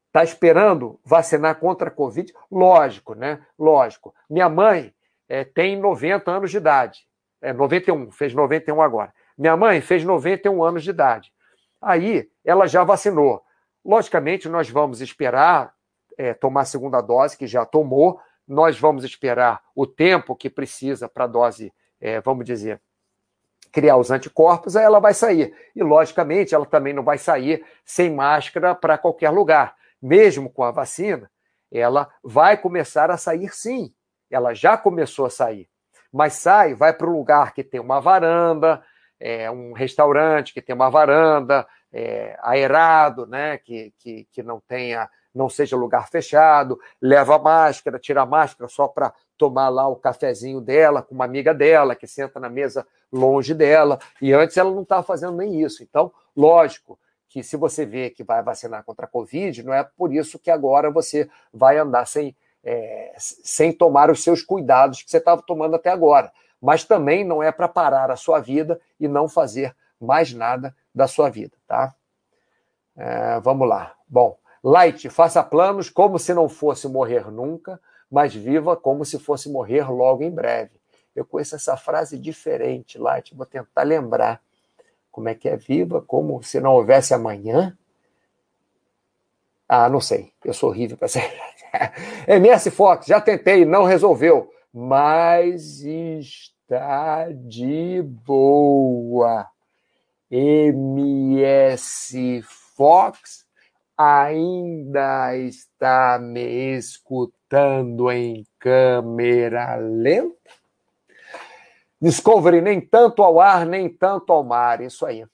[0.08, 3.46] está esperando vacinar contra a Covid, lógico, né?
[3.60, 4.12] Lógico.
[4.28, 4.92] Minha mãe
[5.30, 7.08] é, tem 90 anos de idade,
[7.40, 9.14] é 91, fez 91 agora.
[9.38, 11.32] Minha mãe fez 91 anos de idade.
[11.82, 13.42] Aí ela já vacinou.
[13.86, 15.74] Logicamente, nós vamos esperar
[16.18, 21.08] é, tomar a segunda dose, que já tomou, nós vamos esperar o tempo que precisa
[21.08, 21.72] para a dose,
[22.02, 22.82] é, vamos dizer,
[23.72, 25.54] criar os anticorpos, aí ela vai sair.
[25.76, 29.76] E, logicamente, ela também não vai sair sem máscara para qualquer lugar.
[30.02, 31.30] Mesmo com a vacina,
[31.72, 33.94] ela vai começar a sair sim.
[34.32, 35.70] Ela já começou a sair.
[36.12, 38.84] Mas sai, vai para um lugar que tem uma varanda,
[39.20, 43.58] é, um restaurante que tem uma varanda, é, aerado, né?
[43.58, 48.88] Que, que, que não tenha, não seja lugar fechado, leva máscara, tira a máscara só
[48.88, 53.54] para tomar lá o cafezinho dela com uma amiga dela que senta na mesa longe
[53.54, 54.00] dela.
[54.22, 55.84] E antes ela não estava fazendo nem isso.
[55.84, 57.00] Então, lógico
[57.30, 60.50] que se você vê que vai vacinar contra a Covid, não é por isso que
[60.50, 65.76] agora você vai andar sem, é, sem tomar os seus cuidados que você estava tomando
[65.76, 66.32] até agora.
[66.62, 71.08] Mas também não é para parar a sua vida e não fazer mais nada da
[71.08, 71.94] sua vida, tá?
[72.96, 73.96] É, vamos lá.
[74.08, 77.80] Bom, Light, faça planos como se não fosse morrer nunca,
[78.10, 80.80] mas viva como se fosse morrer logo em breve.
[81.16, 84.42] Eu conheço essa frase diferente, Light, vou tentar lembrar.
[85.12, 87.76] Como é que é viva como se não houvesse amanhã?
[89.68, 90.32] Ah, não sei.
[90.46, 91.24] Eu sou horrível para ser.
[92.28, 99.50] MS Fox, já tentei, não resolveu, mas está de boa.
[100.30, 102.44] MS
[102.76, 103.48] Fox
[103.98, 110.38] ainda está me escutando em câmera lenta?
[112.00, 114.82] Discovery, nem tanto ao ar, nem tanto ao mar.
[114.82, 115.26] Isso aí.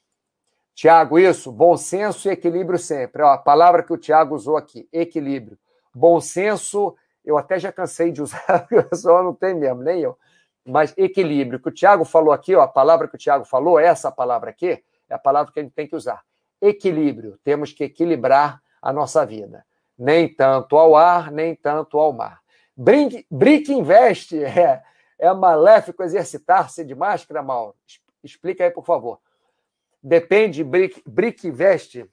[0.73, 3.21] Tiago, isso, bom senso e equilíbrio sempre.
[3.21, 5.59] Ó, a palavra que o Tiago usou aqui, equilíbrio.
[5.93, 10.17] Bom senso, eu até já cansei de usar, o pessoal não tem mesmo, nem eu
[10.65, 11.59] mas equilíbrio.
[11.59, 14.83] Que o Tiago falou aqui, ó, a palavra que o Tiago falou, essa palavra aqui,
[15.09, 16.23] é a palavra que a gente tem que usar.
[16.61, 17.37] Equilíbrio.
[17.43, 19.65] Temos que equilibrar a nossa vida.
[19.97, 22.41] Nem tanto ao ar, nem tanto ao mar.
[22.75, 24.81] Brick, Brick Invest é,
[25.19, 27.75] é maléfico exercitar-se de máscara, Mauro?
[28.23, 29.19] Explica aí, por favor.
[30.01, 32.05] Depende, Brick, Brick Invest,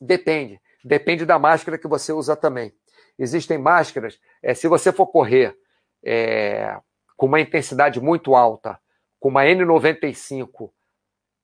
[0.00, 0.60] depende.
[0.84, 2.72] Depende da máscara que você usa também.
[3.18, 5.56] Existem máscaras, é, se você for correr
[6.04, 6.78] é,
[7.16, 8.78] com uma intensidade muito alta,
[9.18, 10.70] com uma N95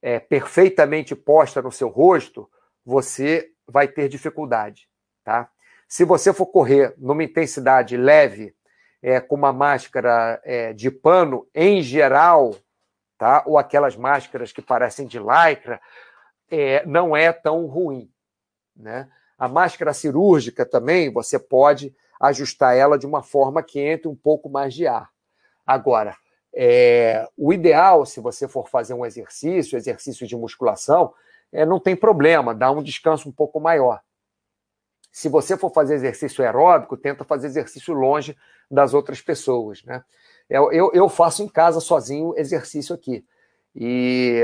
[0.00, 2.48] é, perfeitamente posta no seu rosto,
[2.84, 4.88] você vai ter dificuldade,
[5.24, 5.50] tá?
[5.88, 8.54] Se você for correr numa intensidade leve,
[9.02, 12.56] é, com uma máscara é, de pano em geral,
[13.18, 13.42] tá?
[13.46, 15.80] Ou aquelas máscaras que parecem de lycra,
[16.50, 18.10] é, não é tão ruim,
[18.74, 19.10] né?
[19.38, 24.48] A máscara cirúrgica também, você pode ajustar ela de uma forma que entre um pouco
[24.48, 25.10] mais de ar.
[25.66, 26.16] Agora,
[26.54, 31.12] é, o ideal, se você for fazer um exercício, exercício de musculação,
[31.52, 34.00] é, não tem problema, dá um descanso um pouco maior.
[35.10, 38.36] Se você for fazer exercício aeróbico, tenta fazer exercício longe
[38.70, 39.82] das outras pessoas.
[39.84, 40.02] Né?
[40.48, 43.24] Eu, eu, eu faço em casa sozinho exercício aqui.
[43.76, 44.42] E,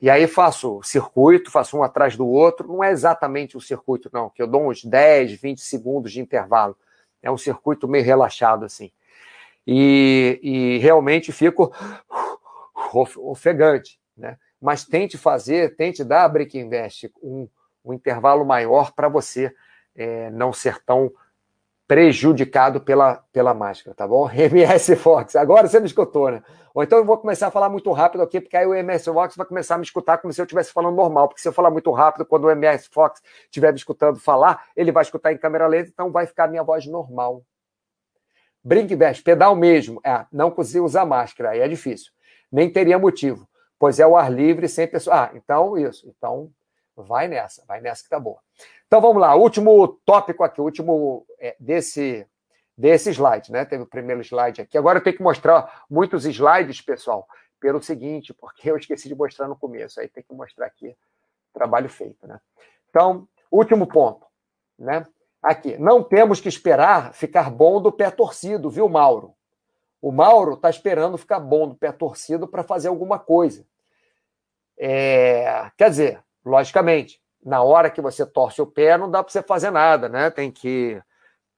[0.00, 2.66] e aí faço circuito, faço um atrás do outro.
[2.68, 6.76] Não é exatamente um circuito, não, que eu dou uns 10, 20 segundos de intervalo.
[7.22, 8.90] É um circuito meio relaxado, assim
[9.66, 11.72] e, e realmente fico
[13.18, 14.36] ofegante, né?
[14.60, 17.48] Mas tente fazer, tente dar a Break Invest um,
[17.84, 19.54] um intervalo maior para você
[19.94, 21.10] é, não ser tão
[21.90, 24.30] prejudicado pela, pela máscara, tá bom?
[24.30, 26.40] MS Fox, agora você me escutou, né?
[26.72, 29.34] Ou então eu vou começar a falar muito rápido aqui, porque aí o MS Fox
[29.34, 31.68] vai começar a me escutar como se eu estivesse falando normal, porque se eu falar
[31.68, 35.66] muito rápido, quando o MS Fox estiver me escutando falar, ele vai escutar em câmera
[35.66, 37.42] lenta, então vai ficar minha voz normal,
[38.62, 40.00] Brinkbash, pedal mesmo.
[40.04, 42.12] É, não consigo usar máscara, aí é difícil.
[42.52, 43.48] Nem teria motivo,
[43.80, 45.24] pois é o ar livre sem pessoa.
[45.24, 46.08] Ah, então isso.
[46.16, 46.52] Então
[47.02, 48.38] vai nessa, vai nessa que tá boa.
[48.86, 52.26] Então vamos lá, último tópico aqui, último é, desse
[52.76, 53.66] desse slide, né?
[53.66, 54.78] Teve o primeiro slide aqui.
[54.78, 57.28] Agora eu tenho que mostrar muitos slides, pessoal,
[57.60, 60.00] pelo seguinte, porque eu esqueci de mostrar no começo.
[60.00, 60.96] Aí tem que mostrar aqui
[61.52, 62.40] trabalho feito, né?
[62.88, 64.26] Então, último ponto,
[64.78, 65.06] né?
[65.42, 69.34] Aqui, não temos que esperar ficar bom do pé torcido, viu, Mauro?
[70.00, 73.66] O Mauro está esperando ficar bom do pé torcido para fazer alguma coisa.
[74.78, 79.42] É, quer dizer, logicamente, na hora que você torce o pé, não dá para você
[79.42, 80.30] fazer nada, né?
[80.30, 81.00] Tem que,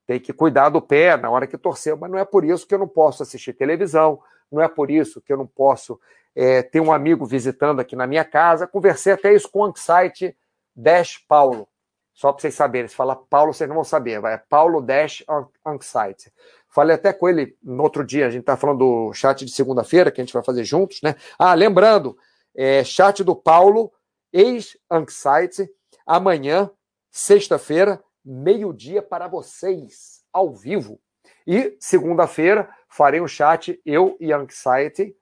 [0.05, 2.73] tem que cuidar do pé na hora que torceu, mas não é por isso que
[2.73, 4.19] eu não posso assistir televisão,
[4.51, 5.99] não é por isso que eu não posso
[6.35, 8.67] é, ter um amigo visitando aqui na minha casa.
[8.67, 10.35] Conversei até isso com o Anxiety
[10.75, 11.67] Dash Paulo.
[12.13, 14.19] Só para vocês saberem, se falar Paulo, vocês não vão saber.
[14.19, 15.23] Vai, é Paulo Dash
[15.65, 16.31] Anxiety.
[16.69, 20.11] Falei até com ele no outro dia, a gente está falando do chat de segunda-feira,
[20.11, 21.15] que a gente vai fazer juntos, né?
[21.37, 22.17] Ah, lembrando,
[22.55, 23.91] é, chat do Paulo,
[24.33, 25.69] ex-Anxiety,
[26.05, 26.69] amanhã,
[27.11, 30.99] sexta-feira, meio-dia para vocês, ao vivo.
[31.45, 35.15] E segunda-feira farei um chat, eu e Anxiety,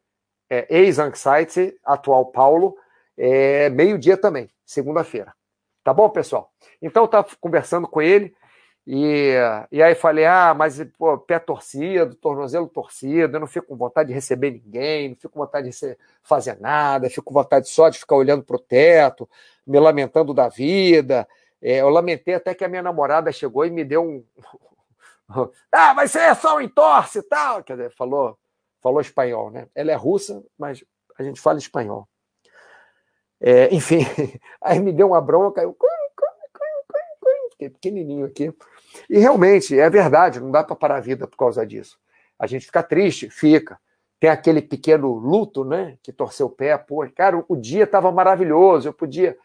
[0.49, 2.75] é, ex-Anxiety, atual Paulo,
[3.17, 5.33] é, meio-dia também, segunda-feira.
[5.83, 6.51] Tá bom, pessoal?
[6.81, 8.33] Então estava conversando com ele
[8.85, 9.35] e,
[9.71, 14.09] e aí falei: ah, mas pô, pé torcido, tornozelo torcido, eu não fico com vontade
[14.09, 17.99] de receber ninguém, não fico com vontade de fazer nada, fico com vontade só de
[17.99, 19.29] ficar olhando para o teto.
[19.65, 21.27] me lamentando da vida.
[21.61, 24.25] É, eu lamentei até que a minha namorada chegou e me deu um.
[25.71, 27.63] ah, vai ser só um entorce e tal.
[27.63, 28.37] Quer dizer, falou,
[28.81, 29.67] falou espanhol, né?
[29.75, 30.83] Ela é russa, mas
[31.17, 32.07] a gente fala espanhol.
[33.39, 33.99] É, enfim,
[34.61, 35.73] aí me deu uma bronca, eu
[37.61, 38.53] fiquei pequenininho aqui.
[39.09, 41.99] E realmente, é verdade, não dá para parar a vida por causa disso.
[42.39, 43.79] A gente fica triste, fica.
[44.19, 45.97] Tem aquele pequeno luto, né?
[46.01, 49.37] Que torceu o pé, pô, cara, o dia estava maravilhoso, eu podia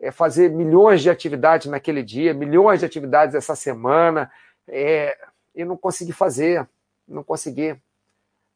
[0.00, 4.30] é, fazer milhões de atividades naquele dia, milhões de atividades essa semana,
[4.66, 5.16] é,
[5.54, 6.68] e não consegui fazer,
[7.06, 7.76] não consegui.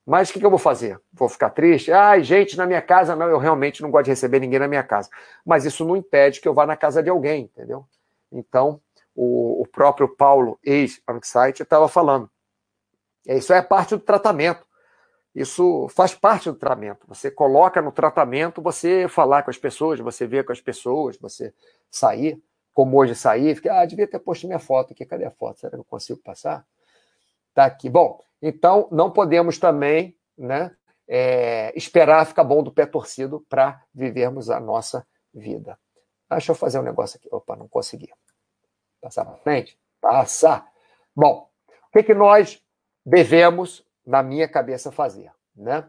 [0.04, 1.00] Mas o que, que, eu vou fazer?
[1.12, 1.90] Vou ficar triste?
[1.90, 4.84] Ai, gente, na minha casa, não, eu realmente não gosto de receber ninguém na minha
[4.84, 5.10] casa.
[5.44, 7.84] Mas isso não impede que eu vá na casa de alguém, entendeu?
[8.30, 8.80] Então,
[9.14, 12.30] o, o próprio Paulo, ex-Anxiety, estava falando.
[13.26, 14.66] Isso é parte do tratamento.
[15.34, 17.06] Isso faz parte do tratamento.
[17.08, 21.52] Você coloca no tratamento você falar com as pessoas, você ver com as pessoas, você
[21.90, 25.60] sair, como hoje sair, fica, ah, devia ter posto minha foto aqui, cadê a foto?
[25.60, 26.66] Será que eu consigo passar?
[27.52, 27.90] Tá aqui.
[27.90, 30.74] Bom, então não podemos também né,
[31.08, 35.78] é, esperar ficar bom do pé torcido para vivermos a nossa vida.
[36.28, 37.28] Ah, deixa eu fazer um negócio aqui.
[37.30, 38.12] Opa, não consegui.
[39.00, 39.78] Passar para frente?
[40.00, 40.66] Passar.
[41.14, 41.48] Bom,
[41.88, 42.62] o que, que nós
[43.04, 45.30] devemos na minha cabeça, fazer.
[45.54, 45.84] Né?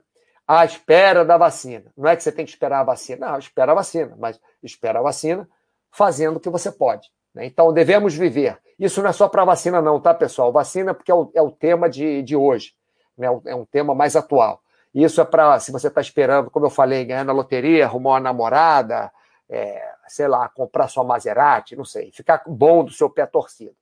[0.47, 1.85] À espera da vacina.
[1.95, 3.27] Não é que você tem que esperar a vacina.
[3.27, 5.47] Não, espera a vacina, mas espera a vacina
[5.91, 7.09] fazendo o que você pode.
[7.33, 7.45] Né?
[7.45, 8.57] Então, devemos viver.
[8.79, 10.51] Isso não é só para vacina, não, tá, pessoal?
[10.51, 12.73] Vacina porque é o, é o tema de, de hoje.
[13.17, 13.27] Né?
[13.45, 14.61] É um tema mais atual.
[14.93, 18.19] Isso é para, se você está esperando, como eu falei, ganhar na loteria, arrumar uma
[18.19, 19.11] namorada,
[19.49, 23.75] é, sei lá, comprar sua Maserati, não sei, ficar bom do seu pé torcido.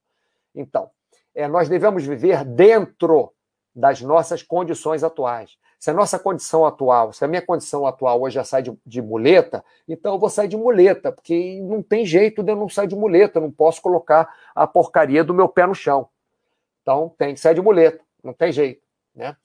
[0.54, 0.90] Então,
[1.34, 3.34] é, nós devemos viver dentro
[3.76, 5.58] das nossas condições atuais.
[5.78, 9.02] Se a nossa condição atual, se a minha condição atual hoje já sai de, de,
[9.02, 12.88] muleta, então eu vou sair de muleta, porque não tem jeito de eu não sair
[12.88, 16.08] de muleta, não posso colocar a porcaria do meu pé no chão.
[16.82, 18.82] Então tem que sair de muleta, não tem jeito.
[19.14, 19.36] Né?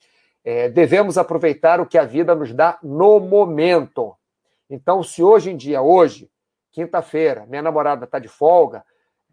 [0.44, 4.16] É, devemos aproveitar o que a vida nos dá no momento.
[4.70, 6.30] Então, se hoje em dia, hoje,
[6.70, 8.84] quinta-feira, minha namorada está de folga,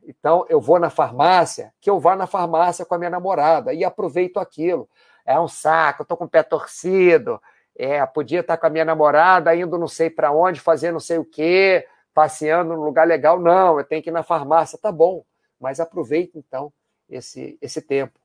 [0.08, 3.84] então, eu vou na farmácia, que eu vá na farmácia com a minha namorada e
[3.84, 4.90] aproveito aquilo.
[5.26, 7.42] É um saco, eu tô com o pé torcido,
[7.76, 11.18] é, podia estar com a minha namorada indo não sei para onde, fazer não sei
[11.18, 13.38] o quê, passeando num lugar legal.
[13.38, 15.26] Não, eu tenho que ir na farmácia, tá bom,
[15.60, 16.72] mas aproveite então
[17.10, 18.18] esse, esse tempo.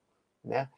[0.44, 0.68] Né?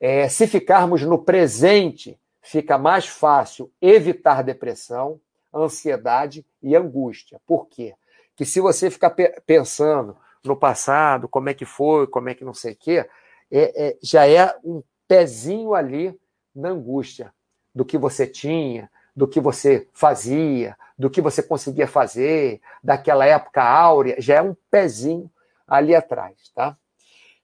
[0.00, 5.20] É, se ficarmos no presente, fica mais fácil evitar depressão,
[5.54, 7.40] ansiedade e angústia.
[7.46, 7.94] Por quê?
[8.36, 9.14] Que se você ficar
[9.46, 13.08] pensando no passado, como é que foi, como é que não sei o quê,
[13.50, 16.18] é, é, já é um pezinho ali
[16.54, 17.32] na angústia
[17.74, 23.62] do que você tinha, do que você fazia, do que você conseguia fazer, daquela época
[23.62, 25.30] áurea, já é um pezinho
[25.66, 26.76] ali atrás, tá?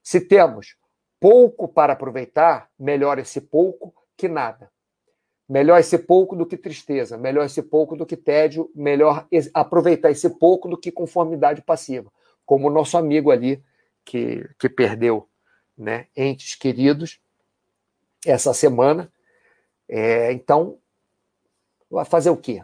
[0.01, 0.77] Se temos
[1.19, 4.71] pouco para aproveitar, melhor esse pouco que nada.
[5.47, 10.29] Melhor esse pouco do que tristeza, melhor esse pouco do que tédio, melhor aproveitar esse
[10.29, 12.11] pouco do que conformidade passiva
[12.47, 13.61] como o nosso amigo ali,
[14.05, 15.27] que, que perdeu
[15.77, 17.19] né, entes queridos
[18.25, 19.11] essa semana.
[19.87, 20.77] É, então,
[21.91, 22.63] vai fazer o quê?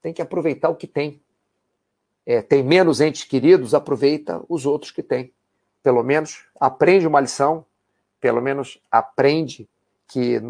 [0.00, 1.20] Tem que aproveitar o que tem.
[2.24, 5.32] É, tem menos entes queridos, aproveita os outros que tem.
[5.82, 7.66] Pelo menos aprende uma lição,
[8.20, 9.68] pelo menos aprende
[10.06, 10.40] que,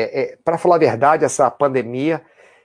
[0.00, 2.22] é, é para falar a verdade, essa pandemia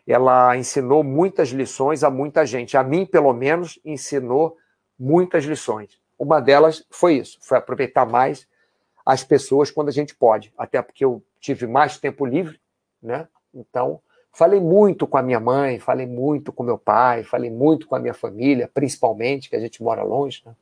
[0.07, 2.75] ela ensinou muitas lições a muita gente.
[2.75, 4.57] A mim, pelo menos, ensinou
[4.99, 5.99] muitas lições.
[6.17, 8.47] Uma delas foi isso, foi aproveitar mais
[9.05, 12.59] as pessoas quando a gente pode, até porque eu tive mais tempo livre,
[13.01, 13.27] né?
[13.53, 13.99] Então,
[14.31, 17.99] falei muito com a minha mãe, falei muito com meu pai, falei muito com a
[17.99, 20.53] minha família, principalmente, que a gente mora longe, né?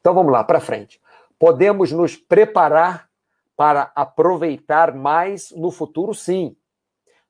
[0.00, 1.00] Então vamos lá, para frente.
[1.38, 3.07] Podemos nos preparar
[3.58, 6.56] para aproveitar mais no futuro, sim.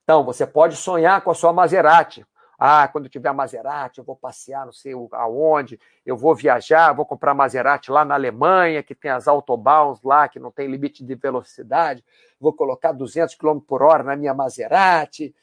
[0.05, 2.23] Então, você pode sonhar com a sua Maserati,
[2.59, 7.33] ah, quando tiver Maserati, eu vou passear não sei aonde, eu vou viajar, vou comprar
[7.33, 12.05] Maserati lá na Alemanha, que tem as autobahns lá, que não tem limite de velocidade,
[12.39, 15.35] vou colocar 200 km por hora na minha Maserati.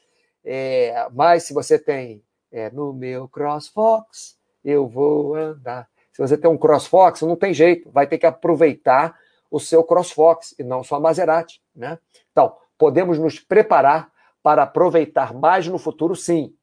[0.43, 2.21] É, mas se você tem
[2.51, 5.89] é, no meu CrossFox, eu vou andar.
[6.11, 9.17] Se você tem um CrossFox, não tem jeito, vai ter que aproveitar
[9.55, 11.61] o seu CrossFox e não sua Maserati.
[11.73, 11.97] Né?
[12.31, 14.11] Então, podemos nos preparar
[14.43, 16.53] para aproveitar mais no futuro, sim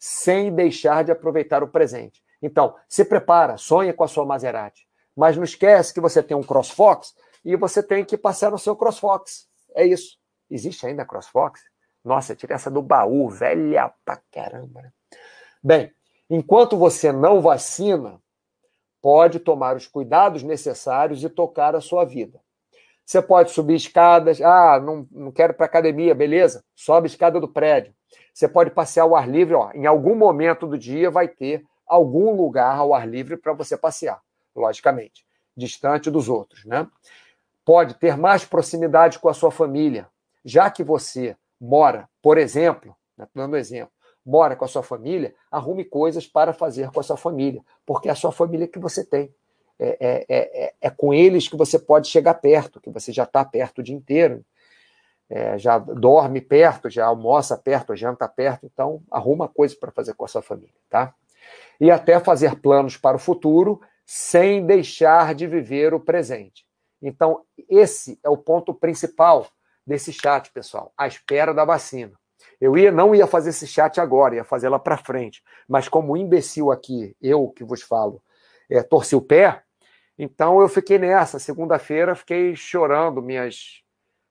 [0.00, 2.22] sem deixar de aproveitar o presente.
[2.40, 6.42] Então, se prepara, sonha com a sua Maserati, mas não esquece que você tem um
[6.42, 7.14] CrossFox
[7.44, 9.48] e você tem que passar no seu CrossFox.
[9.74, 10.16] É isso.
[10.48, 11.60] Existe ainda CrossFox?
[12.04, 14.82] Nossa, tirei essa do baú, velha pra caramba.
[14.82, 14.92] Né?
[15.62, 15.92] Bem,
[16.30, 18.20] Enquanto você não vacina,
[19.00, 22.40] pode tomar os cuidados necessários e tocar a sua vida.
[23.04, 24.40] Você pode subir escadas.
[24.42, 26.62] Ah, não, não quero para academia, beleza?
[26.76, 27.94] Sobe a escada do prédio.
[28.34, 29.54] Você pode passear ao ar livre.
[29.54, 33.78] Ó, em algum momento do dia vai ter algum lugar ao ar livre para você
[33.78, 34.20] passear,
[34.54, 35.24] logicamente,
[35.56, 36.86] distante dos outros, né?
[37.64, 40.06] Pode ter mais proximidade com a sua família,
[40.44, 43.92] já que você mora, por exemplo, né, dando exemplo,
[44.28, 48.12] mora com a sua família, arrume coisas para fazer com a sua família, porque é
[48.12, 49.34] a sua família que você tem.
[49.80, 53.22] É, é, é, é, é com eles que você pode chegar perto, que você já
[53.22, 54.44] está perto o dia inteiro,
[55.30, 60.26] é, já dorme perto, já almoça perto, janta perto, então arruma coisa para fazer com
[60.26, 61.14] a sua família, tá?
[61.80, 66.66] E até fazer planos para o futuro sem deixar de viver o presente.
[67.00, 69.46] Então, esse é o ponto principal
[69.86, 72.17] desse chat, pessoal, à espera da vacina.
[72.60, 75.42] Eu ia, não ia fazer esse chat agora, ia fazer lá para frente.
[75.68, 78.20] Mas como imbecil aqui, eu que vos falo,
[78.68, 79.62] é, torci o pé,
[80.18, 81.38] então eu fiquei nessa.
[81.38, 83.84] Segunda-feira fiquei chorando minhas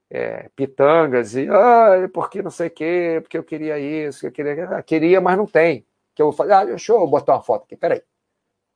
[0.10, 4.70] é, pitangas e ah, porque não sei o quê, porque eu queria isso, eu queria,
[4.70, 5.86] ah, queria, mas não tem.
[6.14, 8.04] Que eu fazer, ah, deixa eu botar uma foto aqui, peraí.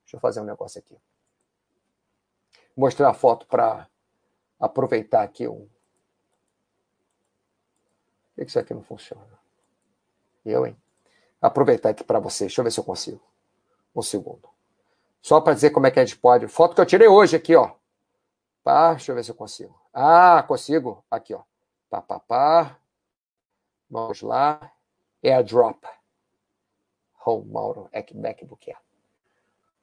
[0.04, 0.98] Deixa eu fazer um negócio aqui.
[2.76, 3.88] Mostrar a foto para
[4.60, 5.68] aproveitar aqui um.
[8.36, 9.41] Por que isso aqui não funciona?
[10.46, 10.76] Eu, hein?
[11.42, 12.50] Aproveitar aqui para vocês.
[12.50, 13.22] Deixa eu ver se eu consigo.
[13.96, 14.50] Um segundo.
[15.22, 16.48] Só para dizer como é que a gente pode.
[16.48, 17.72] Foto que eu tirei hoje aqui, ó.
[18.64, 19.80] Pá, deixa eu ver se eu consigo.
[19.94, 21.04] Ah, consigo.
[21.10, 21.42] Aqui, ó.
[21.90, 22.78] Pá, pá, pá.
[23.90, 24.72] Vamos lá.
[25.24, 25.86] AirDrop.
[27.26, 28.80] Home Mauro MacBook Air.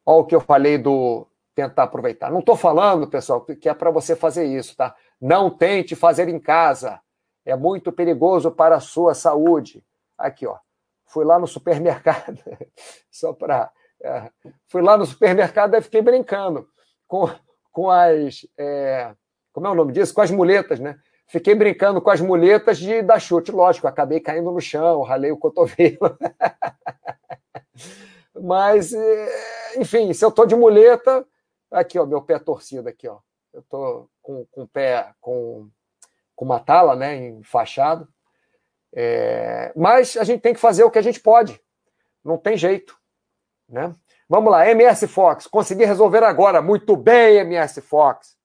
[0.05, 2.31] Olha o que eu falei do tentar aproveitar.
[2.31, 4.95] Não estou falando, pessoal, que é para você fazer isso, tá?
[5.21, 7.01] Não tente fazer em casa.
[7.45, 9.85] É muito perigoso para a sua saúde.
[10.19, 10.59] Aqui, ó.
[11.07, 12.39] Fui lá no supermercado,
[13.11, 13.71] só para.
[14.03, 14.31] É,
[14.67, 16.69] fui lá no supermercado e fiquei brincando
[17.07, 17.31] com,
[17.73, 18.47] com as.
[18.59, 19.15] É,
[19.53, 20.13] como é o nome disso?
[20.13, 20.99] Com as muletas, né?
[21.27, 23.53] Fiquei brincando com as muletas de dar chute.
[23.53, 26.19] Lógico, acabei caindo no chão, ralei o cotovelo.
[28.41, 31.27] Mas, é, enfim, se eu estou de muleta,
[31.71, 33.19] aqui, ó, meu pé torcido aqui, ó.
[33.53, 35.69] Eu estou com, com o pé com,
[36.37, 38.09] com uma tala, né, enfaixado.
[38.95, 41.61] É, mas a gente tem que fazer o que a gente pode.
[42.25, 42.97] Não tem jeito.
[43.69, 43.95] Né?
[44.29, 45.47] Vamos lá, MS Fox.
[45.47, 46.61] Consegui resolver agora.
[46.61, 48.37] Muito bem, MS Fox.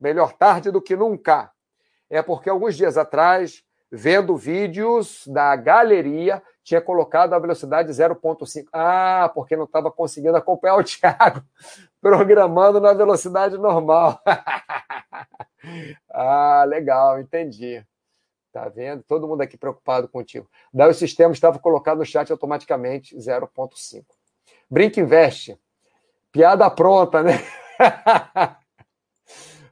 [0.00, 1.50] Melhor tarde do que nunca.
[2.08, 8.66] É porque alguns dias atrás, vendo vídeos da galeria, tinha colocado a velocidade 0.5.
[8.72, 11.42] Ah, porque não estava conseguindo acompanhar o Thiago
[12.00, 14.20] programando na velocidade normal.
[16.10, 17.84] ah, legal, entendi.
[18.52, 19.02] Tá vendo?
[19.02, 20.48] Todo mundo aqui preocupado contigo.
[20.72, 24.04] Daí o sistema estava colocado no chat automaticamente 0.5.
[24.70, 25.58] Brinca investe.
[26.32, 27.32] Piada pronta, né?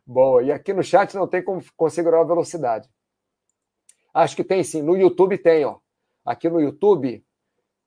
[0.06, 0.42] Boa.
[0.42, 2.88] E aqui no chat não tem como configurar a velocidade.
[4.12, 4.82] Acho que tem sim.
[4.82, 5.78] No YouTube tem, ó.
[6.24, 7.24] Aqui no YouTube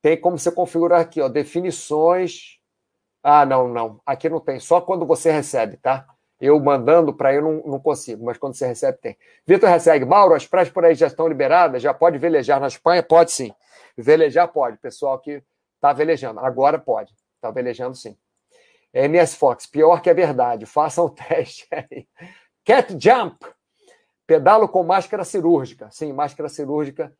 [0.02, 2.60] tem como você configurar aqui, ó, definições.
[3.22, 4.02] Ah, não, não.
[4.06, 4.60] Aqui não tem.
[4.60, 6.08] Só quando você recebe, tá?
[6.40, 9.18] Eu mandando para eu não, não consigo, mas quando você recebe, tem.
[9.46, 10.06] Vitor recebe.
[10.06, 11.82] Mauro, as praias por aí já estão liberadas?
[11.82, 13.04] Já pode velejar na Espanha?
[13.04, 13.54] Pode sim.
[13.98, 14.78] Velejar pode.
[14.78, 15.44] Pessoal que
[15.76, 16.40] está velejando.
[16.40, 17.14] Agora pode.
[17.36, 18.16] Está velejando sim.
[18.94, 20.66] MS Fox, pior que a verdade.
[20.66, 22.08] Façam o teste aí.
[22.64, 23.46] Cat Jump.
[24.26, 25.90] Pedalo com máscara cirúrgica.
[25.92, 27.14] Sim, máscara cirúrgica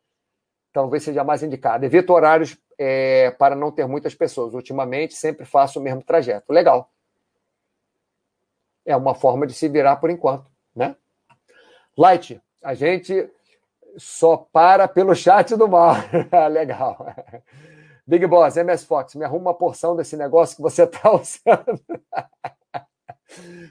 [0.72, 1.84] talvez seja mais indicada.
[1.84, 4.54] Evito horários é, para não ter muitas pessoas.
[4.54, 6.52] Ultimamente, sempre faço o mesmo trajeto.
[6.52, 6.90] Legal
[8.90, 10.96] é uma forma de se virar por enquanto, né?
[11.96, 13.30] Light, a gente
[13.96, 15.94] só para pelo chat do mal.
[16.50, 17.14] Legal.
[18.06, 21.80] Big Boss, MS Fox, me arruma uma porção desse negócio que você está usando.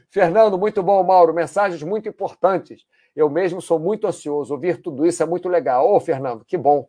[0.09, 1.34] Fernando, muito bom, Mauro.
[1.34, 2.86] Mensagens muito importantes.
[3.15, 4.53] Eu mesmo sou muito ansioso.
[4.53, 5.91] Ouvir tudo isso é muito legal.
[5.91, 6.88] Ô, Fernando, que bom.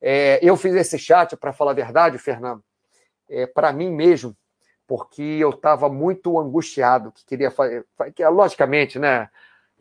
[0.00, 2.62] É, eu fiz esse chat, para falar a verdade, Fernando,
[3.30, 4.36] é, para mim mesmo,
[4.92, 7.82] porque eu estava muito angustiado, que queria fazer,
[8.14, 9.30] que, logicamente, né,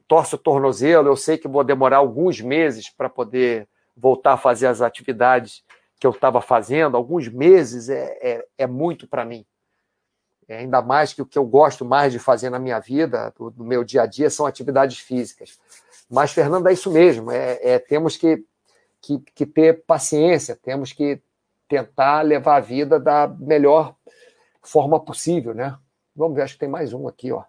[0.07, 4.67] torço o tornozelo, eu sei que vou demorar alguns meses para poder voltar a fazer
[4.67, 5.65] as atividades
[5.99, 9.45] que eu estava fazendo, alguns meses é, é, é muito para mim.
[10.47, 13.51] É, ainda mais que o que eu gosto mais de fazer na minha vida, do,
[13.51, 15.59] do meu dia a dia, são atividades físicas.
[16.09, 17.31] Mas, Fernando, é isso mesmo.
[17.31, 18.45] É, é, temos que,
[19.01, 21.21] que, que, ter paciência, temos que
[21.67, 23.97] tentar levar a vida da melhor forma
[25.05, 25.77] possível, né?
[26.15, 27.43] Vamos ver, acho que tem mais um aqui, ó.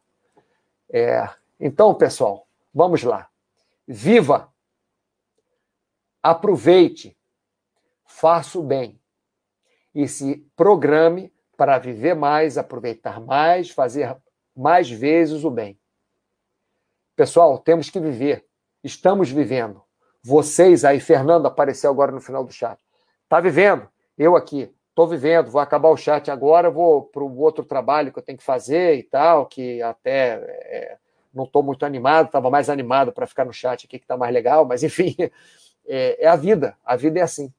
[0.91, 3.29] É, então, pessoal, vamos lá.
[3.87, 4.53] Viva!
[6.23, 7.17] Aproveite!
[8.05, 9.01] Faça o bem.
[9.95, 14.17] e se programe para viver mais, aproveitar mais, fazer
[14.57, 15.79] mais vezes o bem.
[17.15, 18.47] Pessoal, temos que viver.
[18.83, 19.83] Estamos vivendo.
[20.23, 22.81] Vocês aí, Fernando apareceu agora no final do chat.
[23.25, 23.89] Está vivendo.
[24.17, 25.51] Eu aqui, estou vivendo.
[25.51, 28.97] Vou acabar o chat agora, vou para o outro trabalho que eu tenho que fazer
[28.97, 30.97] e tal, que até é,
[31.35, 34.33] não estou muito animado, estava mais animado para ficar no chat aqui, que está mais
[34.33, 35.17] legal, mas enfim,
[35.87, 36.77] é, é a vida.
[36.85, 37.53] A vida é assim.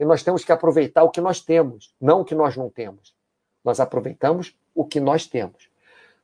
[0.00, 3.14] E nós temos que aproveitar o que nós temos, não o que nós não temos.
[3.64, 5.68] Nós aproveitamos o que nós temos.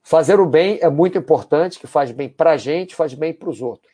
[0.01, 3.49] Fazer o bem é muito importante, que faz bem para a gente, faz bem para
[3.49, 3.93] os outros.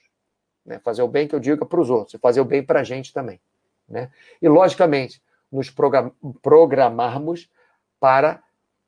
[0.66, 0.78] Né?
[0.80, 2.84] Fazer o bem que eu diga para os outros, e fazer o bem para a
[2.84, 3.40] gente também.
[3.88, 4.10] Né?
[4.42, 5.74] E, logicamente, nos
[6.42, 7.50] programarmos
[7.98, 8.42] para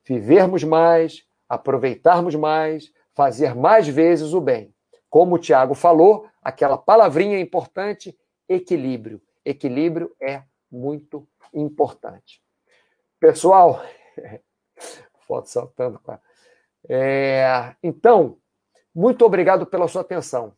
[0.05, 4.75] vivermos mais, aproveitarmos mais, fazer mais vezes o bem.
[5.11, 8.17] Como o Tiago falou, aquela palavrinha importante,
[8.49, 9.21] equilíbrio.
[9.45, 12.43] Equilíbrio é muito importante.
[13.21, 13.83] Pessoal,
[15.27, 16.01] foto saltando.
[16.89, 18.39] É, então,
[18.95, 20.55] muito obrigado pela sua atenção.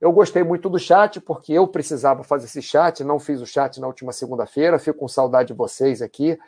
[0.00, 3.80] Eu gostei muito do chat, porque eu precisava fazer esse chat, não fiz o chat
[3.80, 6.38] na última segunda-feira, fico com saudade de vocês aqui,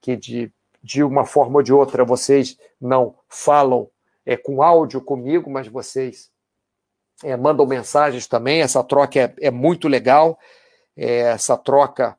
[0.00, 3.88] que de, de uma forma ou de outra vocês não falam
[4.26, 6.30] é, com áudio comigo, mas vocês
[7.22, 10.38] é, mandam mensagens também, essa troca é, é muito legal,
[10.96, 12.18] é, essa troca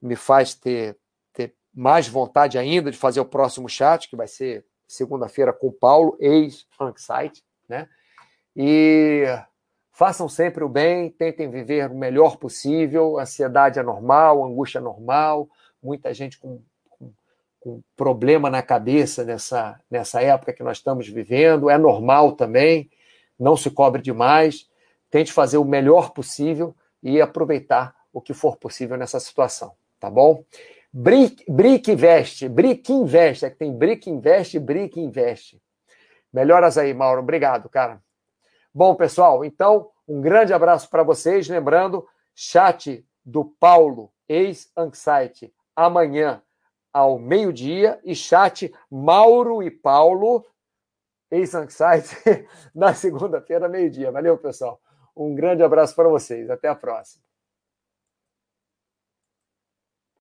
[0.00, 0.98] me faz ter,
[1.32, 5.72] ter mais vontade ainda de fazer o próximo chat, que vai ser segunda-feira com o
[5.72, 7.88] Paulo, ex-Anxiety, né?
[8.54, 9.24] E
[9.98, 13.18] façam sempre o bem, tentem viver o melhor possível.
[13.18, 15.48] Ansiedade é normal, angústia é normal,
[15.82, 17.12] muita gente com, com,
[17.58, 22.88] com, problema na cabeça nessa, nessa época que nós estamos vivendo, é normal também.
[23.36, 24.68] Não se cobre demais,
[25.10, 30.44] tente fazer o melhor possível e aproveitar o que for possível nessa situação tá bom?
[30.92, 35.60] Brick, Brick Invest, Brick Invest, é que tem Brick Invest e Brick Invest.
[36.32, 37.20] Melhoras aí, Mauro.
[37.20, 38.00] Obrigado, cara.
[38.74, 41.48] Bom, pessoal, então, um grande abraço para vocês.
[41.48, 46.42] Lembrando, chat do Paulo, ex-Anxiety, amanhã
[46.92, 50.44] ao meio-dia, e chat Mauro e Paulo,
[51.30, 54.10] ex-Anxiety, na segunda-feira, meio-dia.
[54.10, 54.80] Valeu, pessoal.
[55.16, 56.48] Um grande abraço para vocês.
[56.48, 57.27] Até a próxima.